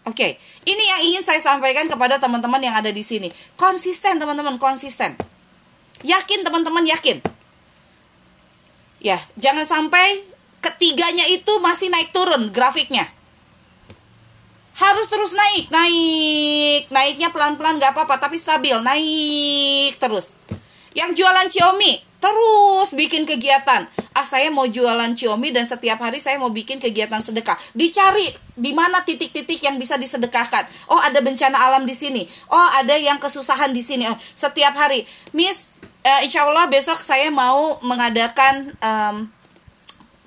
Oke, 0.07 0.23
okay. 0.23 0.33
ini 0.71 0.85
yang 0.87 1.01
ingin 1.11 1.23
saya 1.27 1.43
sampaikan 1.43 1.91
kepada 1.91 2.23
teman-teman 2.23 2.63
yang 2.63 2.79
ada 2.79 2.95
di 2.95 3.03
sini. 3.03 3.27
Konsisten, 3.59 4.23
teman-teman, 4.23 4.55
konsisten. 4.55 5.19
Yakin, 6.07 6.47
teman-teman, 6.47 6.87
yakin. 6.87 7.19
Ya, 9.03 9.19
jangan 9.35 9.67
sampai 9.67 10.23
ketiganya 10.63 11.27
itu 11.27 11.51
masih 11.59 11.91
naik 11.91 12.15
turun 12.15 12.55
grafiknya. 12.55 13.03
harus 14.77 15.09
terus 15.09 15.33
naik, 15.33 15.73
naik, 15.73 16.93
naiknya 16.93 17.33
pelan-pelan 17.33 17.81
gak 17.81 17.97
apa-apa, 17.97 18.21
tapi 18.21 18.37
stabil, 18.37 18.77
naik 18.85 19.97
terus. 19.97 20.37
Yang 20.93 21.25
jualan 21.25 21.49
Xiaomi, 21.49 22.05
terus 22.21 22.93
bikin 22.93 23.25
kegiatan. 23.25 23.89
Ah, 24.17 24.25
saya 24.25 24.49
mau 24.49 24.65
jualan 24.65 25.13
Xiaomi 25.13 25.53
dan 25.53 25.69
setiap 25.69 26.01
hari 26.01 26.17
saya 26.17 26.41
mau 26.41 26.49
bikin 26.49 26.81
kegiatan 26.81 27.21
sedekah. 27.21 27.53
Dicari 27.77 28.25
di 28.57 28.73
mana 28.73 29.05
titik-titik 29.05 29.61
yang 29.61 29.77
bisa 29.77 30.01
disedekahkan. 30.01 30.65
Oh, 30.89 30.97
ada 30.97 31.21
bencana 31.21 31.53
alam 31.53 31.85
di 31.85 31.93
sini. 31.93 32.25
Oh, 32.49 32.69
ada 32.81 32.97
yang 32.97 33.21
kesusahan 33.21 33.77
di 33.77 33.85
sini. 33.85 34.09
Oh, 34.09 34.17
setiap 34.33 34.73
hari, 34.73 35.05
Miss, 35.37 35.77
uh, 36.01 36.21
insya 36.25 36.49
Allah 36.49 36.65
besok 36.73 36.97
saya 36.97 37.29
mau 37.29 37.77
mengadakan 37.85 38.73
um, 38.81 39.29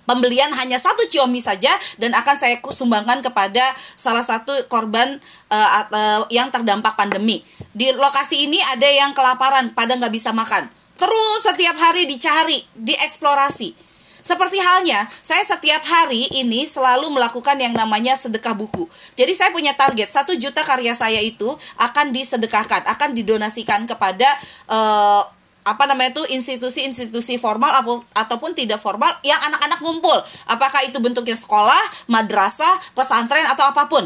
pembelian 0.05 0.53
hanya 0.53 0.77
satu 0.77 1.09
Xiaomi 1.09 1.41
saja 1.41 1.73
dan 1.97 2.13
akan 2.13 2.37
saya 2.37 2.61
sumbangkan 2.61 3.25
kepada 3.25 3.73
salah 3.97 4.21
satu 4.21 4.53
korban 4.69 5.17
uh, 5.49 5.69
uh, 5.89 6.29
yang 6.29 6.53
terdampak 6.53 6.93
pandemi. 6.93 7.41
Di 7.73 7.89
lokasi 7.97 8.45
ini 8.45 8.61
ada 8.69 8.85
yang 8.85 9.17
kelaparan, 9.17 9.73
pada 9.73 9.97
nggak 9.97 10.13
bisa 10.13 10.29
makan. 10.29 10.69
Terus 10.99 11.39
setiap 11.47 11.79
hari 11.79 12.03
dicari, 12.05 12.59
dieksplorasi. 12.75 13.87
Seperti 14.19 14.59
halnya, 14.59 15.07
saya 15.23 15.41
setiap 15.47 15.79
hari 15.87 16.27
ini 16.35 16.67
selalu 16.67 17.07
melakukan 17.07 17.55
yang 17.55 17.71
namanya 17.71 18.19
sedekah 18.19 18.51
buku. 18.51 18.83
Jadi 19.15 19.31
saya 19.31 19.49
punya 19.55 19.71
target, 19.71 20.11
satu 20.11 20.35
juta 20.35 20.59
karya 20.59 20.91
saya 20.91 21.23
itu 21.23 21.47
akan 21.79 22.11
disedekahkan, 22.11 22.83
akan 22.83 23.15
didonasikan 23.15 23.87
kepada 23.87 24.27
uh, 24.67 25.23
apa 25.63 25.83
namanya 25.87 26.19
itu 26.19 26.23
institusi-institusi 26.35 27.39
formal 27.39 27.71
ataupun 28.11 28.51
tidak 28.57 28.81
formal 28.83 29.09
yang 29.23 29.39
anak-anak 29.39 29.79
ngumpul. 29.79 30.17
Apakah 30.51 30.83
itu 30.83 30.99
bentuknya 30.99 31.39
sekolah, 31.39 32.09
madrasah, 32.11 32.75
pesantren 32.91 33.47
atau 33.47 33.71
apa 33.71 33.87
pun. 33.87 34.03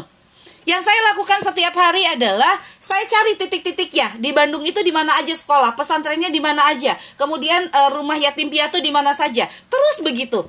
Yang 0.64 0.88
saya 0.88 1.00
lakukan 1.12 1.40
setiap 1.44 1.74
hari 1.76 2.02
adalah 2.08 2.56
saya 2.60 3.04
cari 3.04 3.36
titik-titiknya. 3.36 4.16
Di 4.16 4.32
Bandung 4.32 4.64
itu 4.64 4.80
di 4.80 4.92
mana 4.92 5.12
aja 5.20 5.32
sekolah, 5.36 5.76
pesantrennya 5.76 6.32
di 6.32 6.40
mana 6.40 6.72
aja. 6.72 6.96
Kemudian 7.20 7.68
uh, 7.68 7.92
rumah 7.92 8.16
yatim 8.16 8.48
piatu 8.48 8.80
di 8.80 8.88
mana 8.88 9.12
saja. 9.12 9.44
Terus 9.44 9.96
begitu 10.00 10.44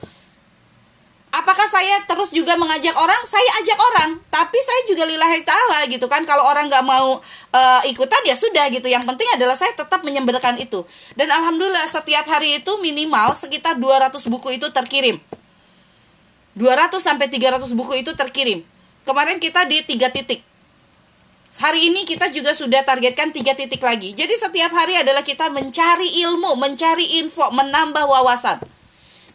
apakah 1.36 1.68
saya 1.68 2.00
terus 2.08 2.32
juga 2.32 2.56
mengajak 2.56 2.96
orang 2.96 3.22
saya 3.28 3.46
ajak 3.60 3.76
orang 3.76 4.16
tapi 4.32 4.56
saya 4.56 4.82
juga 4.88 5.04
lillahi 5.04 5.44
ta'ala 5.44 5.80
gitu 5.92 6.08
kan 6.08 6.24
kalau 6.24 6.48
orang 6.48 6.72
nggak 6.72 6.86
mau 6.88 7.20
uh, 7.52 7.82
ikutan 7.92 8.24
ya 8.24 8.36
sudah 8.40 8.72
gitu 8.72 8.88
yang 8.88 9.04
penting 9.04 9.28
adalah 9.36 9.54
saya 9.54 9.76
tetap 9.76 10.00
menyemberkan 10.08 10.56
itu 10.56 10.88
dan 11.20 11.28
alhamdulillah 11.28 11.84
setiap 11.92 12.24
hari 12.32 12.64
itu 12.64 12.72
minimal 12.80 13.36
sekitar 13.36 13.76
200 13.76 14.16
buku 14.32 14.56
itu 14.56 14.68
terkirim 14.72 15.20
200 16.56 16.96
sampai 17.04 17.28
300 17.28 17.68
buku 17.76 18.00
itu 18.00 18.16
terkirim 18.16 18.64
kemarin 19.06 19.38
kita 19.40 19.64
di 19.70 19.86
tiga 19.86 20.10
titik 20.12 20.42
Hari 21.56 21.88
ini 21.88 22.04
kita 22.04 22.28
juga 22.36 22.52
sudah 22.52 22.84
targetkan 22.84 23.32
tiga 23.32 23.56
titik 23.56 23.80
lagi. 23.80 24.12
Jadi 24.12 24.36
setiap 24.36 24.76
hari 24.76 25.00
adalah 25.00 25.24
kita 25.24 25.48
mencari 25.48 26.20
ilmu, 26.28 26.60
mencari 26.60 27.24
info, 27.24 27.48
menambah 27.48 28.04
wawasan 28.04 28.60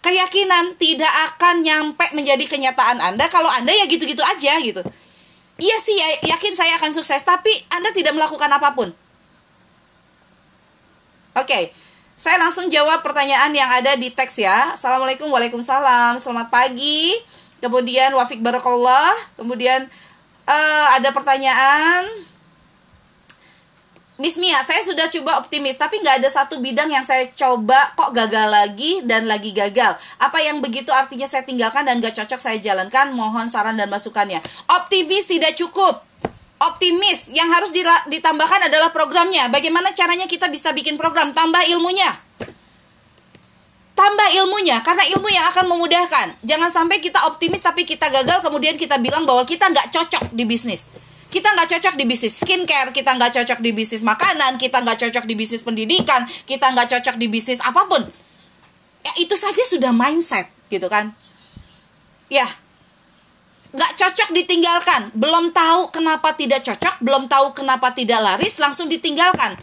keyakinan 0.00 0.80
tidak 0.80 1.12
akan 1.30 1.60
nyampe 1.60 2.04
menjadi 2.16 2.44
kenyataan 2.48 2.98
Anda 3.04 3.28
kalau 3.28 3.48
Anda 3.52 3.72
ya 3.72 3.84
gitu-gitu 3.84 4.24
aja 4.24 4.56
gitu. 4.60 4.80
Iya 5.60 5.76
sih, 5.76 5.92
ya, 5.92 6.08
yakin 6.32 6.56
saya 6.56 6.72
akan 6.80 6.88
sukses, 6.96 7.20
tapi 7.20 7.52
Anda 7.68 7.92
tidak 7.92 8.16
melakukan 8.16 8.48
apa 8.48 8.72
pun. 8.72 8.88
Oke, 11.36 11.68
saya 12.16 12.40
langsung 12.40 12.72
jawab 12.72 13.04
pertanyaan 13.04 13.52
yang 13.52 13.68
ada 13.68 13.92
di 14.00 14.08
teks 14.08 14.40
ya. 14.40 14.72
Assalamualaikum, 14.72 15.28
waalaikumsalam, 15.28 16.16
selamat 16.16 16.48
pagi. 16.48 17.12
Kemudian 17.60 18.16
Wafik 18.16 18.40
Barakallah, 18.40 19.12
kemudian 19.36 19.84
uh, 20.48 20.86
ada 20.96 21.12
pertanyaan 21.12 22.08
Miss 24.20 24.36
Mia, 24.36 24.60
saya 24.60 24.84
sudah 24.84 25.08
coba 25.08 25.40
optimis, 25.40 25.80
tapi 25.80 25.96
nggak 25.96 26.20
ada 26.20 26.28
satu 26.28 26.60
bidang 26.60 26.92
yang 26.92 27.00
saya 27.00 27.24
coba 27.32 27.96
kok 27.96 28.12
gagal 28.12 28.52
lagi 28.52 29.00
dan 29.08 29.24
lagi 29.24 29.48
gagal. 29.48 29.96
Apa 30.20 30.44
yang 30.44 30.60
begitu 30.60 30.92
artinya 30.92 31.24
saya 31.24 31.40
tinggalkan 31.40 31.88
dan 31.88 32.04
nggak 32.04 32.12
cocok 32.12 32.36
saya 32.36 32.60
jalankan? 32.60 33.16
Mohon 33.16 33.48
saran 33.48 33.80
dan 33.80 33.88
masukannya. 33.88 34.44
Optimis 34.68 35.24
tidak 35.24 35.56
cukup. 35.56 36.04
Optimis 36.60 37.32
yang 37.32 37.48
harus 37.48 37.72
ditambahkan 38.12 38.68
adalah 38.68 38.92
programnya. 38.92 39.48
Bagaimana 39.48 39.88
caranya 39.96 40.28
kita 40.28 40.52
bisa 40.52 40.76
bikin 40.76 41.00
program? 41.00 41.32
Tambah 41.32 41.64
ilmunya. 41.72 42.12
Tambah 44.00 44.28
ilmunya, 44.32 44.80
karena 44.80 45.04
ilmu 45.12 45.28
yang 45.28 45.44
akan 45.52 45.76
memudahkan. 45.76 46.40
Jangan 46.40 46.72
sampai 46.72 47.04
kita 47.04 47.20
optimis 47.28 47.60
tapi 47.60 47.84
kita 47.84 48.08
gagal, 48.08 48.40
kemudian 48.40 48.80
kita 48.80 48.96
bilang 48.96 49.28
bahwa 49.28 49.44
kita 49.44 49.68
nggak 49.68 49.92
cocok 49.92 50.32
di 50.32 50.48
bisnis 50.48 50.88
kita 51.30 51.46
nggak 51.54 51.78
cocok 51.78 51.94
di 51.94 52.04
bisnis 52.10 52.42
skincare, 52.42 52.90
kita 52.90 53.14
nggak 53.14 53.30
cocok 53.30 53.62
di 53.62 53.70
bisnis 53.70 54.02
makanan, 54.02 54.58
kita 54.58 54.82
nggak 54.82 54.98
cocok 54.98 55.24
di 55.30 55.34
bisnis 55.38 55.62
pendidikan, 55.62 56.26
kita 56.26 56.66
nggak 56.74 56.90
cocok 56.90 57.14
di 57.16 57.30
bisnis 57.30 57.62
apa 57.62 57.86
pun. 57.86 58.02
Ya 59.06 59.12
itu 59.22 59.38
saja 59.38 59.62
sudah 59.62 59.94
mindset 59.94 60.50
gitu 60.66 60.90
kan. 60.90 61.14
Ya, 62.26 62.50
nggak 63.70 63.92
cocok 63.94 64.28
ditinggalkan. 64.34 65.14
Belum 65.14 65.54
tahu 65.54 65.94
kenapa 65.94 66.34
tidak 66.34 66.66
cocok, 66.66 66.98
belum 66.98 67.30
tahu 67.30 67.54
kenapa 67.54 67.94
tidak 67.94 68.18
laris, 68.18 68.58
langsung 68.58 68.90
ditinggalkan. 68.90 69.54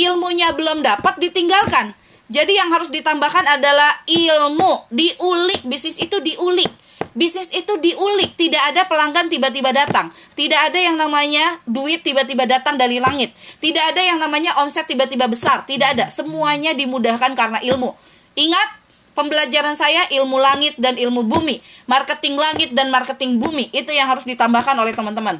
Ilmunya 0.00 0.56
belum 0.56 0.80
dapat, 0.80 1.20
ditinggalkan. 1.20 1.92
Jadi 2.32 2.56
yang 2.56 2.72
harus 2.72 2.88
ditambahkan 2.88 3.44
adalah 3.44 3.92
ilmu, 4.08 4.88
diulik 4.88 5.68
bisnis 5.68 6.00
itu 6.00 6.16
diulik. 6.24 6.72
Bisnis 7.12 7.52
itu 7.52 7.76
diulik, 7.76 8.40
tidak 8.40 8.72
ada 8.72 8.88
pelanggan 8.88 9.28
tiba-tiba 9.28 9.68
datang, 9.68 10.08
tidak 10.32 10.72
ada 10.72 10.80
yang 10.80 10.96
namanya 10.96 11.60
duit 11.68 12.00
tiba-tiba 12.00 12.48
datang 12.48 12.80
dari 12.80 13.04
langit, 13.04 13.36
tidak 13.60 13.84
ada 13.92 14.00
yang 14.00 14.16
namanya 14.16 14.56
omset 14.64 14.88
tiba-tiba 14.88 15.28
besar, 15.28 15.60
tidak 15.68 15.92
ada, 15.92 16.08
semuanya 16.08 16.72
dimudahkan 16.72 17.36
karena 17.36 17.60
ilmu. 17.60 17.92
Ingat, 18.32 18.68
pembelajaran 19.12 19.76
saya 19.76 20.08
ilmu 20.08 20.40
langit 20.40 20.72
dan 20.80 20.96
ilmu 20.96 21.20
bumi, 21.28 21.60
marketing 21.84 22.40
langit 22.40 22.72
dan 22.72 22.88
marketing 22.88 23.36
bumi, 23.36 23.68
itu 23.76 23.92
yang 23.92 24.08
harus 24.08 24.24
ditambahkan 24.24 24.72
oleh 24.80 24.96
teman-teman. 24.96 25.36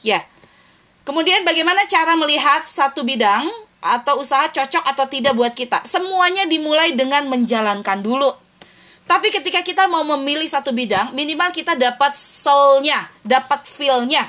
Ya. 0.00 0.24
Kemudian 1.04 1.44
bagaimana 1.44 1.84
cara 1.84 2.16
melihat 2.16 2.64
satu 2.64 3.04
bidang 3.04 3.44
atau 3.84 4.24
usaha 4.24 4.48
cocok 4.48 4.84
atau 4.96 5.04
tidak 5.12 5.36
buat 5.36 5.52
kita? 5.52 5.84
Semuanya 5.84 6.48
dimulai 6.48 6.96
dengan 6.96 7.28
menjalankan 7.28 8.00
dulu 8.00 8.32
tapi 9.04 9.28
ketika 9.28 9.60
kita 9.60 9.84
mau 9.84 10.00
memilih 10.16 10.48
satu 10.48 10.72
bidang, 10.72 11.12
minimal 11.12 11.52
kita 11.52 11.76
dapat 11.76 12.16
soul-nya, 12.16 13.04
dapat 13.20 13.60
feel-nya. 13.68 14.24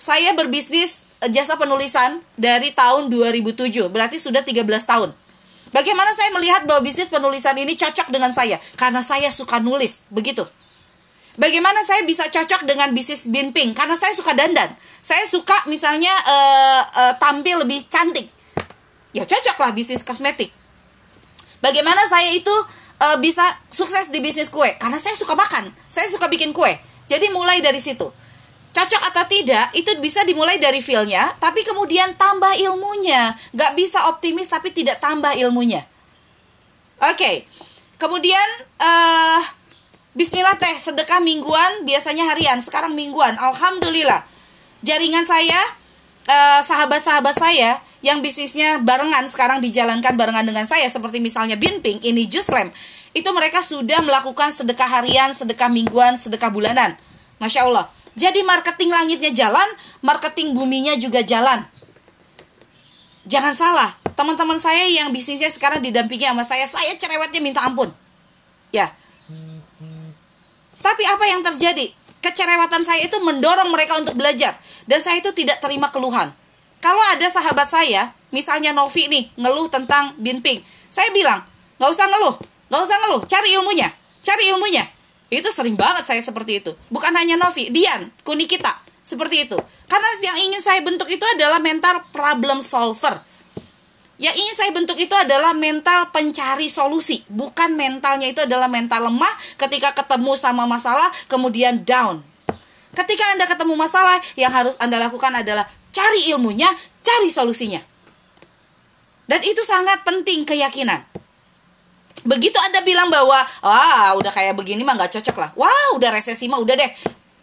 Saya 0.00 0.32
berbisnis 0.32 1.12
eh, 1.20 1.28
jasa 1.28 1.60
penulisan 1.60 2.16
dari 2.40 2.72
tahun 2.72 3.12
2007, 3.12 3.92
berarti 3.92 4.16
sudah 4.16 4.40
13 4.40 4.64
tahun. 4.64 5.12
Bagaimana 5.70 6.10
saya 6.16 6.32
melihat 6.34 6.64
bahwa 6.66 6.82
bisnis 6.82 7.12
penulisan 7.12 7.54
ini 7.60 7.76
cocok 7.76 8.08
dengan 8.10 8.32
saya? 8.32 8.58
Karena 8.74 9.04
saya 9.04 9.28
suka 9.30 9.60
nulis, 9.60 10.02
begitu. 10.10 10.42
Bagaimana 11.38 11.78
saya 11.84 12.02
bisa 12.08 12.26
cocok 12.26 12.66
dengan 12.66 12.90
bisnis 12.90 13.30
binping? 13.30 13.76
Karena 13.76 13.94
saya 13.94 14.10
suka 14.16 14.34
dandan. 14.34 14.74
Saya 14.98 15.22
suka 15.30 15.54
misalnya 15.70 16.10
uh, 16.10 16.82
uh, 16.90 17.14
tampil 17.22 17.62
lebih 17.62 17.86
cantik. 17.86 18.26
Ya 19.10 19.26
cocoklah 19.26 19.74
bisnis 19.74 20.06
kosmetik. 20.06 20.54
Bagaimana 21.60 22.00
saya 22.08 22.30
itu 22.32 22.52
uh, 23.02 23.18
bisa 23.18 23.42
sukses 23.68 24.08
di 24.08 24.22
bisnis 24.22 24.48
kue? 24.48 24.70
Karena 24.78 24.96
saya 24.96 25.12
suka 25.18 25.34
makan 25.34 25.68
saya 25.90 26.06
suka 26.08 26.30
bikin 26.30 26.54
kue. 26.54 26.70
Jadi 27.10 27.28
mulai 27.34 27.58
dari 27.58 27.82
situ. 27.82 28.06
Cocok 28.70 29.02
atau 29.10 29.26
tidak 29.26 29.74
itu 29.74 29.90
bisa 29.98 30.22
dimulai 30.22 30.62
dari 30.62 30.78
feelnya 30.78 31.26
tapi 31.42 31.66
kemudian 31.66 32.14
tambah 32.14 32.54
ilmunya. 32.54 33.34
Nggak 33.50 33.72
bisa 33.74 34.08
optimis 34.14 34.46
tapi 34.46 34.70
tidak 34.70 35.02
tambah 35.02 35.34
ilmunya. 35.34 35.82
Oke. 37.02 37.16
Okay. 37.18 37.36
kemudian 38.00 38.48
uh, 38.80 39.40
Bismillah 40.10 40.58
teh 40.58 40.74
sedekah 40.74 41.22
mingguan 41.22 41.86
biasanya 41.86 42.26
harian. 42.34 42.58
Sekarang 42.58 42.98
mingguan. 42.98 43.38
Alhamdulillah. 43.38 44.26
Jaringan 44.82 45.22
saya 45.22 45.60
uh, 46.26 46.60
sahabat-sahabat 46.64 47.34
saya 47.36 47.78
yang 48.00 48.24
bisnisnya 48.24 48.80
barengan 48.80 49.28
sekarang 49.28 49.60
dijalankan 49.60 50.16
barengan 50.16 50.48
dengan 50.48 50.64
saya 50.64 50.88
seperti 50.88 51.20
misalnya 51.20 51.60
Binping 51.60 52.00
ini 52.00 52.24
Juslem 52.24 52.72
itu 53.12 53.26
mereka 53.34 53.60
sudah 53.60 54.00
melakukan 54.00 54.54
sedekah 54.54 54.86
harian, 54.86 55.34
sedekah 55.34 55.66
mingguan, 55.66 56.14
sedekah 56.14 56.48
bulanan. 56.48 56.94
Masya 57.42 57.66
Allah. 57.66 57.90
Jadi 58.14 58.42
marketing 58.46 58.90
langitnya 58.90 59.30
jalan, 59.34 59.68
marketing 60.02 60.54
buminya 60.54 60.94
juga 60.94 61.24
jalan. 61.24 61.66
Jangan 63.26 63.54
salah, 63.54 63.90
teman-teman 64.14 64.58
saya 64.58 64.86
yang 64.90 65.10
bisnisnya 65.14 65.50
sekarang 65.50 65.82
didampingi 65.82 66.26
sama 66.26 66.42
saya, 66.46 66.66
saya 66.66 66.92
cerewetnya 66.96 67.40
minta 67.42 67.60
ampun. 67.62 67.90
Ya. 68.70 68.90
Tapi 70.80 71.02
apa 71.04 71.24
yang 71.28 71.44
terjadi? 71.44 71.92
Kecerewatan 72.20 72.84
saya 72.84 73.00
itu 73.04 73.16
mendorong 73.20 73.68
mereka 73.72 73.96
untuk 73.96 74.16
belajar. 74.16 74.56
Dan 74.84 75.00
saya 75.00 75.20
itu 75.20 75.32
tidak 75.32 75.60
terima 75.60 75.88
keluhan. 75.88 76.32
Kalau 76.80 77.00
ada 77.12 77.28
sahabat 77.28 77.68
saya, 77.68 78.16
misalnya 78.32 78.72
Novi 78.72 79.04
nih, 79.04 79.28
ngeluh 79.36 79.68
tentang 79.68 80.16
binping. 80.16 80.64
Saya 80.88 81.12
bilang, 81.12 81.44
nggak 81.76 81.90
usah 81.92 82.08
ngeluh, 82.08 82.34
nggak 82.72 82.82
usah 82.82 82.96
ngeluh, 83.04 83.20
cari 83.28 83.52
ilmunya, 83.52 83.88
cari 84.24 84.48
ilmunya. 84.48 84.84
Itu 85.28 85.52
sering 85.52 85.76
banget 85.76 86.08
saya 86.08 86.24
seperti 86.24 86.64
itu. 86.64 86.72
Bukan 86.88 87.12
hanya 87.12 87.36
Novi, 87.36 87.68
Dian, 87.68 88.08
Kuni 88.24 88.48
kita, 88.48 88.72
seperti 89.04 89.44
itu. 89.44 89.60
Karena 89.86 90.08
yang 90.24 90.50
ingin 90.50 90.60
saya 90.64 90.80
bentuk 90.80 91.06
itu 91.12 91.22
adalah 91.36 91.60
mental 91.60 92.00
problem 92.16 92.64
solver. 92.64 93.28
Yang 94.20 94.36
ingin 94.36 94.54
saya 94.56 94.70
bentuk 94.72 94.96
itu 95.00 95.16
adalah 95.16 95.56
mental 95.56 96.12
pencari 96.12 96.68
solusi, 96.68 97.24
bukan 97.28 97.72
mentalnya 97.72 98.28
itu 98.28 98.44
adalah 98.44 98.68
mental 98.68 99.08
lemah 99.08 99.32
ketika 99.56 99.96
ketemu 99.96 100.36
sama 100.36 100.68
masalah 100.68 101.08
kemudian 101.28 101.84
down. 101.88 102.20
Ketika 102.92 103.24
Anda 103.32 103.48
ketemu 103.48 103.80
masalah, 103.80 104.20
yang 104.36 104.52
harus 104.52 104.76
Anda 104.76 105.00
lakukan 105.00 105.32
adalah 105.32 105.64
cari 105.90 106.30
ilmunya, 106.30 106.70
cari 107.02 107.28
solusinya. 107.30 107.82
Dan 109.30 109.46
itu 109.46 109.62
sangat 109.62 110.02
penting 110.02 110.42
keyakinan. 110.42 111.06
Begitu 112.26 112.58
Anda 112.60 112.82
bilang 112.82 113.08
bahwa, 113.08 113.38
wah 113.62 114.12
udah 114.18 114.32
kayak 114.34 114.58
begini 114.58 114.82
mah 114.82 114.98
nggak 114.98 115.14
cocok 115.20 115.36
lah. 115.38 115.50
Wah 115.54 115.94
udah 115.94 116.10
resesi 116.10 116.50
mah 116.50 116.58
udah 116.58 116.74
deh. 116.74 116.90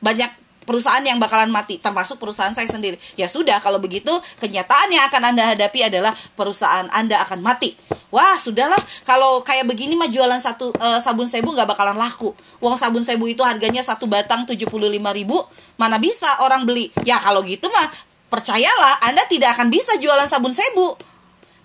Banyak 0.04 0.48
perusahaan 0.68 1.00
yang 1.00 1.16
bakalan 1.16 1.48
mati, 1.48 1.80
termasuk 1.80 2.20
perusahaan 2.20 2.52
saya 2.52 2.68
sendiri. 2.68 3.00
Ya 3.16 3.32
sudah, 3.32 3.64
kalau 3.64 3.80
begitu 3.80 4.12
kenyataan 4.44 4.92
yang 4.92 5.08
akan 5.08 5.32
Anda 5.32 5.56
hadapi 5.56 5.88
adalah 5.88 6.12
perusahaan 6.36 6.92
Anda 6.92 7.24
akan 7.24 7.40
mati. 7.40 7.74
Wah, 8.12 8.36
sudahlah, 8.36 8.78
kalau 9.08 9.40
kayak 9.48 9.64
begini 9.64 9.96
mah 9.96 10.12
jualan 10.12 10.38
satu 10.44 10.76
uh, 10.76 11.00
sabun 11.00 11.26
sebu 11.26 11.56
nggak 11.56 11.72
bakalan 11.72 11.96
laku. 11.96 12.36
Uang 12.60 12.76
sabun 12.76 13.02
sebu 13.02 13.32
itu 13.32 13.42
harganya 13.48 13.80
satu 13.80 14.06
batang 14.12 14.44
75 14.44 14.68
ribu, 15.16 15.40
mana 15.80 15.96
bisa 15.96 16.28
orang 16.44 16.68
beli? 16.68 16.92
Ya 17.08 17.16
kalau 17.18 17.42
gitu 17.48 17.72
mah 17.72 17.88
percayalah 18.28 19.04
Anda 19.08 19.24
tidak 19.28 19.56
akan 19.58 19.68
bisa 19.72 19.96
jualan 20.00 20.28
sabun 20.28 20.52
sebu. 20.52 20.96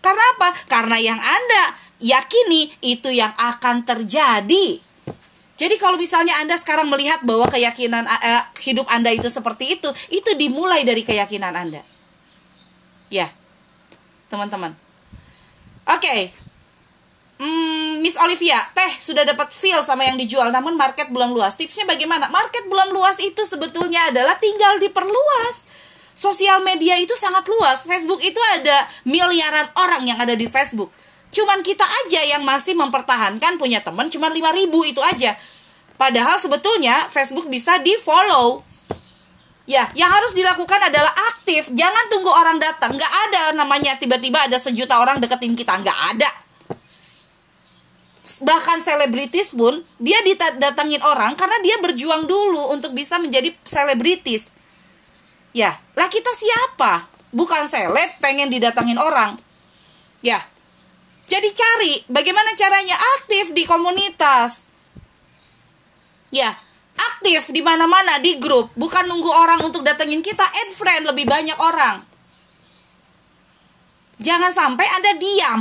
Karena 0.03 0.25
apa? 0.35 0.49
Karena 0.67 0.99
yang 0.99 1.19
Anda 1.19 1.65
yakini 2.03 2.75
itu 2.83 3.15
yang 3.15 3.31
akan 3.39 3.87
terjadi. 3.87 4.83
Jadi 5.55 5.79
kalau 5.79 5.95
misalnya 5.95 6.35
Anda 6.43 6.59
sekarang 6.59 6.91
melihat 6.91 7.23
bahwa 7.23 7.47
keyakinan 7.47 8.03
uh, 8.03 8.43
hidup 8.67 8.83
Anda 8.91 9.15
itu 9.15 9.31
seperti 9.31 9.79
itu, 9.79 9.87
itu 10.11 10.35
dimulai 10.35 10.83
dari 10.83 11.07
keyakinan 11.07 11.55
Anda. 11.55 11.79
Ya. 13.15 13.31
Teman-teman. 14.27 14.75
Oke. 15.87 16.03
Okay. 16.03 16.21
Hmm, 17.43 17.99
Miss 18.03 18.15
Olivia, 18.23 18.55
teh 18.71 18.93
sudah 19.03 19.27
dapat 19.27 19.51
feel 19.51 19.83
sama 19.83 20.07
yang 20.07 20.15
dijual 20.15 20.55
namun 20.55 20.79
market 20.79 21.11
belum 21.11 21.35
luas. 21.35 21.59
Tipsnya 21.59 21.87
bagaimana? 21.91 22.31
Market 22.31 22.71
belum 22.71 22.95
luas 22.95 23.19
itu 23.19 23.43
sebetulnya 23.43 23.99
adalah 24.15 24.39
tinggal 24.39 24.79
diperluas. 24.79 25.67
Sosial 26.23 26.63
media 26.63 26.95
itu 27.03 27.19
sangat 27.19 27.43
luas. 27.51 27.83
Facebook 27.83 28.23
itu 28.23 28.39
ada 28.55 28.87
miliaran 29.03 29.67
orang 29.75 30.07
yang 30.07 30.19
ada 30.23 30.39
di 30.39 30.47
Facebook 30.47 30.95
Cuman 31.33 31.65
kita 31.65 31.83
aja 31.83 32.21
yang 32.37 32.45
masih 32.45 32.77
mempertahankan 32.77 33.57
punya 33.57 33.81
teman 33.81 34.13
cuma 34.13 34.29
5000 34.29 34.69
itu 34.69 35.01
aja. 35.01 35.33
Padahal 35.97 36.37
sebetulnya 36.37 36.93
Facebook 37.09 37.49
bisa 37.49 37.81
di-follow. 37.81 38.61
Ya, 39.65 39.89
yang 39.97 40.13
harus 40.13 40.37
dilakukan 40.37 40.93
adalah 40.93 41.09
aktif. 41.33 41.73
Jangan 41.73 42.05
tunggu 42.13 42.29
orang 42.29 42.61
datang. 42.61 42.93
Nggak 42.93 43.13
ada 43.31 43.43
namanya 43.57 43.97
tiba-tiba 43.97 44.45
ada 44.45 44.61
sejuta 44.61 45.01
orang 45.01 45.25
deketin 45.25 45.57
kita. 45.57 45.73
Nggak 45.81 45.99
ada. 46.13 46.31
Bahkan 48.43 48.79
selebritis 48.85 49.57
pun, 49.57 49.81
dia 50.03 50.19
didatangin 50.27 51.01
orang 51.01 51.33
karena 51.39 51.57
dia 51.65 51.79
berjuang 51.81 52.29
dulu 52.29 52.77
untuk 52.77 52.93
bisa 52.93 53.17
menjadi 53.17 53.55
selebritis. 53.65 54.53
Ya, 55.53 55.77
lah 55.97 56.09
kita 56.09 56.33
siapa? 56.33 57.09
Bukan 57.33 57.69
seleb 57.69 58.11
pengen 58.25 58.49
didatangin 58.49 58.97
orang. 58.97 59.37
Ya, 60.25 60.41
jadi 61.33 61.49
cari 61.49 61.93
bagaimana 62.13 62.53
caranya 62.57 62.97
aktif 63.21 63.57
di 63.57 63.65
komunitas. 63.65 64.69
Ya, 66.33 66.53
aktif 66.97 67.53
di 67.53 67.65
mana-mana 67.65 68.21
di 68.21 68.37
grup, 68.37 68.73
bukan 68.77 69.09
nunggu 69.09 69.29
orang 69.33 69.61
untuk 69.65 69.81
datengin 69.81 70.21
kita, 70.21 70.45
add 70.45 70.71
friend 70.77 71.09
lebih 71.09 71.25
banyak 71.29 71.57
orang. 71.57 72.05
Jangan 74.21 74.53
sampai 74.53 74.87
Anda 74.93 75.13
diam 75.17 75.61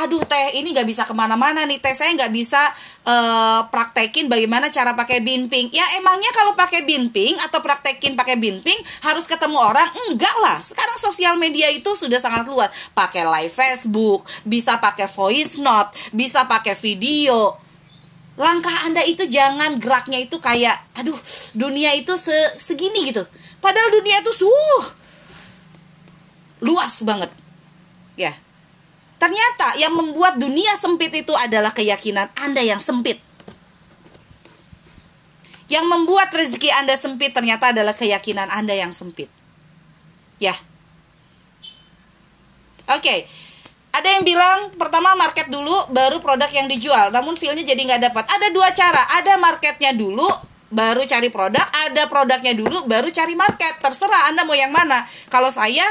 aduh 0.00 0.24
teh 0.24 0.56
ini 0.56 0.72
nggak 0.72 0.88
bisa 0.88 1.04
ke 1.04 1.12
mana-mana 1.12 1.68
nih 1.68 1.76
teh 1.76 1.92
saya 1.92 2.16
nggak 2.16 2.32
bisa 2.32 2.60
uh, 3.04 3.68
praktekin 3.68 4.32
bagaimana 4.32 4.72
cara 4.72 4.96
pakai 4.96 5.20
binping. 5.20 5.68
Ya 5.72 5.84
emangnya 6.00 6.32
kalau 6.32 6.56
pakai 6.56 6.88
binping 6.88 7.36
atau 7.44 7.60
praktekin 7.60 8.16
pakai 8.16 8.40
binping 8.40 8.76
harus 9.04 9.28
ketemu 9.28 9.60
orang? 9.60 9.88
Enggak 10.08 10.32
lah. 10.40 10.56
Sekarang 10.64 10.96
sosial 10.96 11.36
media 11.36 11.68
itu 11.68 11.92
sudah 11.92 12.16
sangat 12.16 12.48
luas. 12.48 12.92
Pakai 12.96 13.28
live 13.28 13.52
Facebook 13.52 14.24
bisa 14.48 14.80
pakai 14.80 15.04
voice 15.04 15.60
note 15.60 15.92
bisa 16.16 16.48
pakai 16.48 16.72
video. 16.80 17.52
Langkah 18.40 18.88
anda 18.88 19.04
itu 19.04 19.28
jangan 19.28 19.76
geraknya 19.76 20.16
itu 20.16 20.40
kayak 20.40 20.76
aduh 20.96 21.16
dunia 21.52 21.92
itu 21.92 22.16
se 22.16 22.32
segini 22.56 23.12
gitu. 23.12 23.20
Padahal 23.60 23.92
dunia 23.92 24.24
itu 24.24 24.32
suh 24.32 24.82
luas 26.64 27.04
banget. 27.04 27.28
Ya 28.16 28.32
Ternyata 29.20 29.76
yang 29.76 29.92
membuat 29.92 30.40
dunia 30.40 30.72
sempit 30.80 31.12
itu 31.12 31.36
adalah 31.36 31.76
keyakinan 31.76 32.32
Anda 32.40 32.64
yang 32.64 32.80
sempit. 32.80 33.20
Yang 35.68 35.86
membuat 35.86 36.32
rezeki 36.32 36.72
Anda 36.80 36.96
sempit 36.96 37.36
ternyata 37.36 37.76
adalah 37.76 37.92
keyakinan 37.92 38.48
Anda 38.48 38.72
yang 38.72 38.96
sempit. 38.96 39.28
Ya. 40.40 40.56
Oke. 42.88 43.04
Okay. 43.04 43.18
Ada 43.90 44.06
yang 44.16 44.22
bilang 44.22 44.70
pertama 44.78 45.18
market 45.18 45.50
dulu 45.50 45.74
baru 45.92 46.22
produk 46.22 46.48
yang 46.48 46.70
dijual. 46.70 47.12
Namun 47.12 47.36
feelnya 47.36 47.62
jadi 47.62 47.76
nggak 47.76 48.02
dapat. 48.10 48.24
Ada 48.24 48.48
dua 48.54 48.72
cara. 48.72 49.02
Ada 49.20 49.36
marketnya 49.36 49.92
dulu 49.92 50.26
baru 50.70 51.02
cari 51.02 51.28
produk, 51.28 51.66
ada 51.90 52.06
produknya 52.06 52.54
dulu, 52.54 52.86
baru 52.86 53.10
cari 53.10 53.34
market. 53.34 53.82
Terserah 53.82 54.30
Anda 54.30 54.46
mau 54.46 54.54
yang 54.54 54.70
mana. 54.70 55.02
Kalau 55.26 55.50
saya 55.50 55.82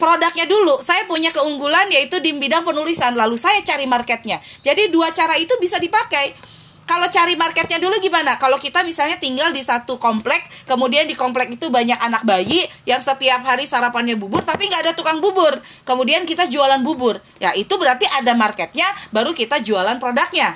produknya 0.00 0.48
dulu, 0.48 0.80
saya 0.80 1.04
punya 1.04 1.28
keunggulan 1.30 1.92
yaitu 1.92 2.18
di 2.24 2.32
bidang 2.32 2.64
penulisan, 2.64 3.12
lalu 3.12 3.36
saya 3.36 3.60
cari 3.62 3.84
marketnya. 3.84 4.40
Jadi 4.64 4.88
dua 4.88 5.12
cara 5.12 5.36
itu 5.36 5.52
bisa 5.60 5.76
dipakai. 5.76 6.56
Kalau 6.86 7.10
cari 7.10 7.34
marketnya 7.34 7.82
dulu 7.82 7.98
gimana? 7.98 8.38
Kalau 8.38 8.62
kita 8.62 8.86
misalnya 8.86 9.18
tinggal 9.18 9.50
di 9.50 9.58
satu 9.58 9.98
komplek, 9.98 10.38
kemudian 10.70 11.02
di 11.10 11.18
komplek 11.18 11.58
itu 11.58 11.66
banyak 11.66 11.98
anak 11.98 12.22
bayi 12.22 12.62
yang 12.86 13.02
setiap 13.02 13.42
hari 13.42 13.66
sarapannya 13.66 14.14
bubur, 14.14 14.46
tapi 14.46 14.70
nggak 14.70 14.86
ada 14.86 14.92
tukang 14.94 15.18
bubur. 15.18 15.50
Kemudian 15.82 16.22
kita 16.22 16.46
jualan 16.46 16.78
bubur. 16.86 17.18
Ya 17.42 17.50
itu 17.58 17.74
berarti 17.74 18.06
ada 18.06 18.38
marketnya, 18.38 18.86
baru 19.10 19.34
kita 19.34 19.58
jualan 19.66 19.98
produknya. 19.98 20.54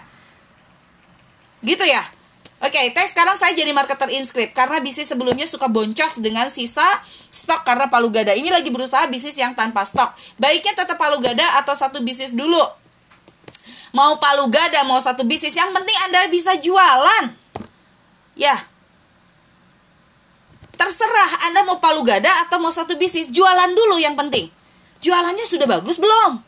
Gitu 1.66 1.82
ya? 1.82 2.19
Oke, 2.60 2.76
okay, 2.76 2.92
teh 2.92 3.08
sekarang 3.08 3.40
saya 3.40 3.56
jadi 3.56 3.72
marketer 3.72 4.12
inscript 4.12 4.52
karena 4.52 4.84
bisnis 4.84 5.08
sebelumnya 5.08 5.48
suka 5.48 5.64
boncos 5.64 6.20
dengan 6.20 6.52
sisa 6.52 6.84
stok 7.32 7.64
karena 7.64 7.88
palu 7.88 8.12
gada. 8.12 8.36
Ini 8.36 8.52
lagi 8.52 8.68
berusaha 8.68 9.08
bisnis 9.08 9.32
yang 9.40 9.56
tanpa 9.56 9.80
stok. 9.88 10.12
Baiknya 10.36 10.84
tetap 10.84 11.00
palu 11.00 11.24
gada 11.24 11.56
atau 11.56 11.72
satu 11.72 12.04
bisnis 12.04 12.36
dulu. 12.36 12.60
Mau 13.96 14.20
palu 14.20 14.44
gada, 14.52 14.84
mau 14.84 15.00
satu 15.00 15.24
bisnis, 15.24 15.56
yang 15.56 15.72
penting 15.72 15.96
Anda 16.04 16.28
bisa 16.28 16.52
jualan. 16.60 17.32
Ya. 18.36 18.60
Terserah 20.76 21.48
Anda 21.48 21.64
mau 21.64 21.80
palu 21.80 22.04
gada 22.04 22.28
atau 22.44 22.60
mau 22.60 22.68
satu 22.68 22.92
bisnis, 23.00 23.32
jualan 23.32 23.72
dulu 23.72 23.96
yang 23.96 24.20
penting. 24.20 24.52
Jualannya 25.00 25.48
sudah 25.48 25.64
bagus 25.64 25.96
belum? 25.96 26.44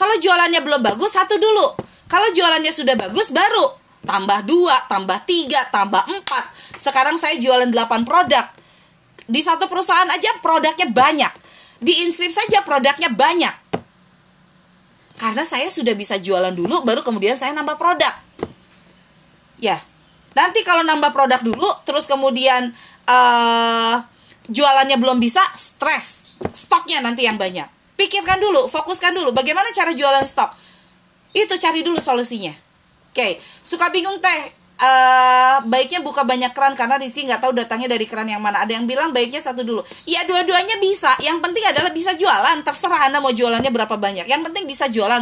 Kalau 0.00 0.16
jualannya 0.16 0.64
belum 0.64 0.80
bagus, 0.80 1.12
satu 1.12 1.36
dulu. 1.36 1.76
Kalau 2.08 2.32
jualannya 2.32 2.72
sudah 2.72 2.96
bagus, 2.96 3.28
baru 3.28 3.79
tambah 4.04 4.40
dua, 4.48 4.76
tambah 4.88 5.18
tiga, 5.28 5.60
tambah 5.68 6.00
empat. 6.08 6.44
Sekarang 6.76 7.16
saya 7.20 7.36
jualan 7.36 7.68
8 7.68 8.08
produk. 8.08 8.48
Di 9.30 9.40
satu 9.44 9.68
perusahaan 9.70 10.08
aja 10.08 10.40
produknya 10.40 10.88
banyak. 10.90 11.32
Di 11.80 12.04
inskrip 12.04 12.32
saja 12.32 12.64
produknya 12.64 13.12
banyak. 13.12 13.54
Karena 15.20 15.44
saya 15.44 15.68
sudah 15.68 15.92
bisa 15.92 16.16
jualan 16.16 16.52
dulu, 16.56 16.80
baru 16.82 17.04
kemudian 17.04 17.36
saya 17.36 17.52
nambah 17.52 17.76
produk. 17.76 18.12
Ya, 19.60 19.76
nanti 20.32 20.64
kalau 20.64 20.80
nambah 20.80 21.12
produk 21.12 21.44
dulu, 21.44 21.68
terus 21.84 22.08
kemudian 22.08 22.72
uh, 23.04 24.00
jualannya 24.48 24.96
belum 24.96 25.20
bisa, 25.20 25.44
stres. 25.60 26.40
Stoknya 26.56 27.04
nanti 27.04 27.28
yang 27.28 27.36
banyak. 27.36 27.68
Pikirkan 28.00 28.40
dulu, 28.40 28.64
fokuskan 28.64 29.12
dulu, 29.12 29.36
bagaimana 29.36 29.68
cara 29.76 29.92
jualan 29.92 30.24
stok. 30.24 30.56
Itu 31.36 31.60
cari 31.60 31.84
dulu 31.84 32.00
solusinya 32.00 32.69
Oke, 33.20 33.36
suka 33.60 33.92
bingung 33.92 34.16
teh. 34.16 34.40
Uh, 34.80 35.60
baiknya 35.68 36.00
buka 36.00 36.24
banyak 36.24 36.56
keran 36.56 36.72
karena 36.72 36.96
Rizky 36.96 37.28
nggak 37.28 37.44
tahu 37.44 37.52
datangnya 37.52 37.92
dari 37.92 38.08
keran 38.08 38.24
yang 38.24 38.40
mana. 38.40 38.64
Ada 38.64 38.80
yang 38.80 38.88
bilang 38.88 39.12
baiknya 39.12 39.36
satu 39.36 39.60
dulu. 39.60 39.84
Ya 40.08 40.24
dua-duanya 40.24 40.80
bisa. 40.80 41.12
Yang 41.20 41.44
penting 41.44 41.60
adalah 41.68 41.92
bisa 41.92 42.16
jualan. 42.16 42.64
Terserah 42.64 43.12
anda 43.12 43.20
mau 43.20 43.28
jualannya 43.28 43.68
berapa 43.68 43.92
banyak. 44.00 44.24
Yang 44.24 44.40
penting 44.48 44.64
bisa 44.64 44.88
jualan. 44.88 45.20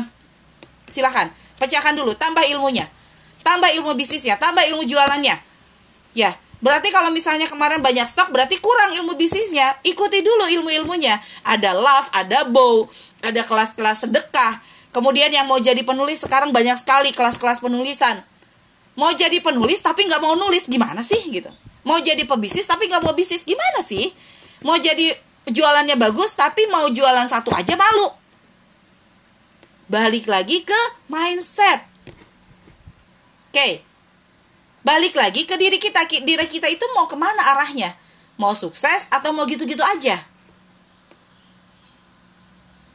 Silahkan 0.86 1.26
pecahkan 1.58 1.98
dulu. 1.98 2.14
Tambah 2.14 2.46
ilmunya. 2.54 2.86
Tambah 3.42 3.74
ilmu 3.82 3.98
bisnisnya. 3.98 4.38
Tambah 4.38 4.62
ilmu 4.62 4.86
jualannya. 4.86 5.34
Ya, 6.14 6.30
Berarti 6.58 6.90
kalau 6.90 7.14
misalnya 7.14 7.46
kemarin 7.46 7.78
banyak 7.78 8.06
stok 8.06 8.30
berarti 8.34 8.62
kurang 8.62 8.94
ilmu 8.94 9.18
bisnisnya. 9.18 9.74
Ikuti 9.82 10.22
dulu 10.22 10.46
ilmu-ilmunya. 10.58 11.18
Ada 11.46 11.70
love, 11.74 12.08
ada 12.14 12.46
bow, 12.46 12.86
ada 13.22 13.42
kelas-kelas 13.46 14.06
sedekah, 14.06 14.58
Kemudian 14.98 15.30
yang 15.30 15.46
mau 15.46 15.62
jadi 15.62 15.78
penulis 15.86 16.26
sekarang 16.26 16.50
banyak 16.50 16.74
sekali 16.74 17.14
kelas-kelas 17.14 17.62
penulisan. 17.62 18.18
mau 18.98 19.14
jadi 19.14 19.38
penulis 19.38 19.78
tapi 19.78 20.10
nggak 20.10 20.18
mau 20.18 20.34
nulis 20.34 20.66
gimana 20.66 21.06
sih 21.06 21.30
gitu. 21.30 21.46
Mau 21.86 22.02
jadi 22.02 22.18
pebisnis 22.26 22.66
tapi 22.66 22.90
nggak 22.90 23.06
mau 23.06 23.14
bisnis 23.14 23.46
gimana 23.46 23.78
sih? 23.78 24.10
Mau 24.66 24.74
jadi 24.74 25.14
jualannya 25.46 25.94
bagus 25.94 26.34
tapi 26.34 26.66
mau 26.66 26.90
jualan 26.90 27.30
satu 27.30 27.54
aja 27.54 27.78
malu. 27.78 28.10
Balik 29.86 30.26
lagi 30.26 30.66
ke 30.66 30.80
mindset. 31.06 31.86
Oke. 33.54 33.86
Balik 34.82 35.14
lagi 35.14 35.46
ke 35.46 35.54
diri 35.54 35.78
kita. 35.78 36.10
Diri 36.10 36.46
kita 36.50 36.66
itu 36.66 36.82
mau 36.98 37.06
ke 37.06 37.14
mana 37.14 37.54
arahnya? 37.54 37.94
Mau 38.34 38.50
sukses 38.58 39.06
atau 39.14 39.30
mau 39.30 39.46
gitu-gitu 39.46 39.86
aja? 39.86 40.18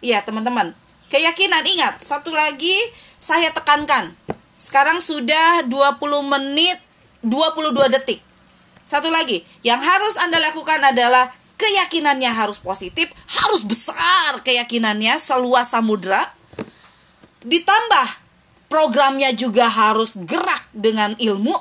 Iya 0.03 0.19
teman-teman 0.19 0.82
keyakinan 1.13 1.61
ingat 1.61 2.01
satu 2.01 2.33
lagi 2.33 2.73
saya 3.21 3.53
tekankan. 3.53 4.09
Sekarang 4.57 4.97
sudah 4.97 5.61
20 5.69 6.01
menit 6.25 6.81
22 7.21 7.93
detik. 7.93 8.17
Satu 8.81 9.13
lagi 9.13 9.45
yang 9.61 9.77
harus 9.77 10.17
anda 10.17 10.41
lakukan 10.41 10.81
adalah 10.81 11.29
keyakinannya 11.61 12.33
harus 12.33 12.59
positif 12.59 13.13
harus 13.29 13.61
besar 13.61 14.41
keyakinannya 14.41 15.21
seluas 15.21 15.69
samudra. 15.69 16.25
Ditambah 17.45 18.07
programnya 18.67 19.29
juga 19.37 19.69
harus 19.69 20.17
gerak 20.25 20.65
dengan 20.73 21.13
ilmu. 21.21 21.53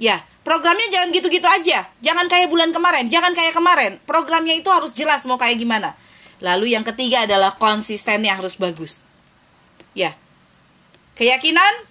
Ya 0.00 0.24
programnya 0.42 0.88
jangan 0.88 1.12
gitu-gitu 1.12 1.44
aja. 1.44 1.84
Jangan 2.00 2.26
kayak 2.26 2.48
bulan 2.48 2.72
kemarin 2.72 3.12
jangan 3.12 3.36
kayak 3.36 3.52
kemarin. 3.52 4.00
Programnya 4.08 4.56
itu 4.56 4.72
harus 4.72 4.96
jelas 4.96 5.28
mau 5.28 5.36
kayak 5.36 5.60
gimana 5.60 5.92
lalu 6.38 6.74
yang 6.74 6.86
ketiga 6.86 7.26
adalah 7.26 7.54
konsistennya 7.56 8.34
harus 8.38 8.58
bagus. 8.58 9.02
Ya. 9.92 10.14
Keyakinan 11.18 11.86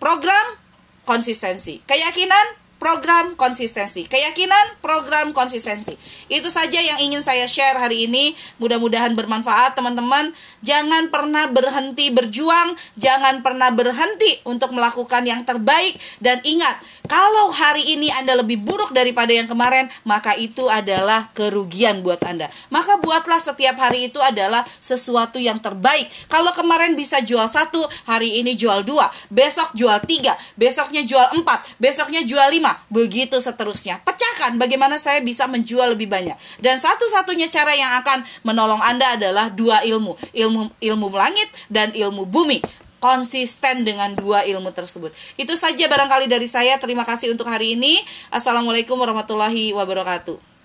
program 0.00 0.56
konsistensi. 1.04 1.84
Keyakinan 1.84 2.46
program 2.86 3.34
konsistensi. 3.34 4.06
Keyakinan 4.06 4.78
program 4.78 5.34
konsistensi. 5.34 5.98
Itu 6.30 6.46
saja 6.46 6.78
yang 6.78 7.02
ingin 7.02 7.18
saya 7.18 7.50
share 7.50 7.74
hari 7.74 8.06
ini. 8.06 8.30
Mudah-mudahan 8.62 9.10
bermanfaat 9.18 9.74
teman-teman. 9.74 10.30
Jangan 10.62 11.10
pernah 11.10 11.50
berhenti 11.50 12.14
berjuang, 12.14 12.78
jangan 12.94 13.42
pernah 13.42 13.74
berhenti 13.74 14.38
untuk 14.46 14.70
melakukan 14.70 15.26
yang 15.26 15.42
terbaik 15.42 15.98
dan 16.22 16.38
ingat, 16.46 16.78
kalau 17.06 17.54
hari 17.54 17.86
ini 17.94 18.10
Anda 18.18 18.34
lebih 18.42 18.60
buruk 18.66 18.90
daripada 18.90 19.30
yang 19.30 19.46
kemarin, 19.46 19.86
maka 20.02 20.34
itu 20.34 20.66
adalah 20.66 21.30
kerugian 21.32 22.02
buat 22.02 22.18
Anda. 22.26 22.50
Maka 22.68 22.98
buatlah 22.98 23.38
setiap 23.38 23.78
hari 23.78 24.10
itu 24.10 24.18
adalah 24.18 24.66
sesuatu 24.82 25.38
yang 25.38 25.62
terbaik. 25.62 26.10
Kalau 26.26 26.50
kemarin 26.52 26.98
bisa 26.98 27.22
jual 27.22 27.46
satu, 27.46 27.78
hari 28.10 28.42
ini 28.42 28.58
jual 28.58 28.82
dua, 28.82 29.06
besok 29.30 29.70
jual 29.78 29.96
tiga, 30.04 30.34
besoknya 30.58 31.06
jual 31.06 31.40
empat, 31.40 31.78
besoknya 31.78 32.26
jual 32.26 32.50
lima, 32.50 32.74
begitu 32.92 33.38
seterusnya. 33.38 34.00
Pecahkan 34.02 34.56
bagaimana 34.60 34.96
saya 34.96 35.20
bisa 35.20 35.44
menjual 35.46 35.94
lebih 35.94 36.08
banyak. 36.10 36.36
Dan 36.62 36.76
satu-satunya 36.76 37.50
cara 37.52 37.72
yang 37.74 37.92
akan 38.02 38.24
menolong 38.46 38.80
Anda 38.82 39.16
adalah 39.18 39.52
dua 39.52 39.82
ilmu, 39.84 40.16
ilmu 40.32 40.72
ilmu 40.80 41.06
langit 41.12 41.48
dan 41.72 41.92
ilmu 41.92 42.24
bumi 42.28 42.60
konsisten 42.98 43.84
dengan 43.84 44.16
dua 44.16 44.42
ilmu 44.48 44.72
tersebut. 44.72 45.12
Itu 45.38 45.54
saja 45.54 45.86
barangkali 45.86 46.26
dari 46.26 46.48
saya. 46.48 46.80
Terima 46.80 47.04
kasih 47.04 47.30
untuk 47.30 47.46
hari 47.46 47.76
ini. 47.76 48.00
Assalamualaikum 48.32 48.96
warahmatullahi 48.96 49.76
wabarakatuh. 49.76 50.55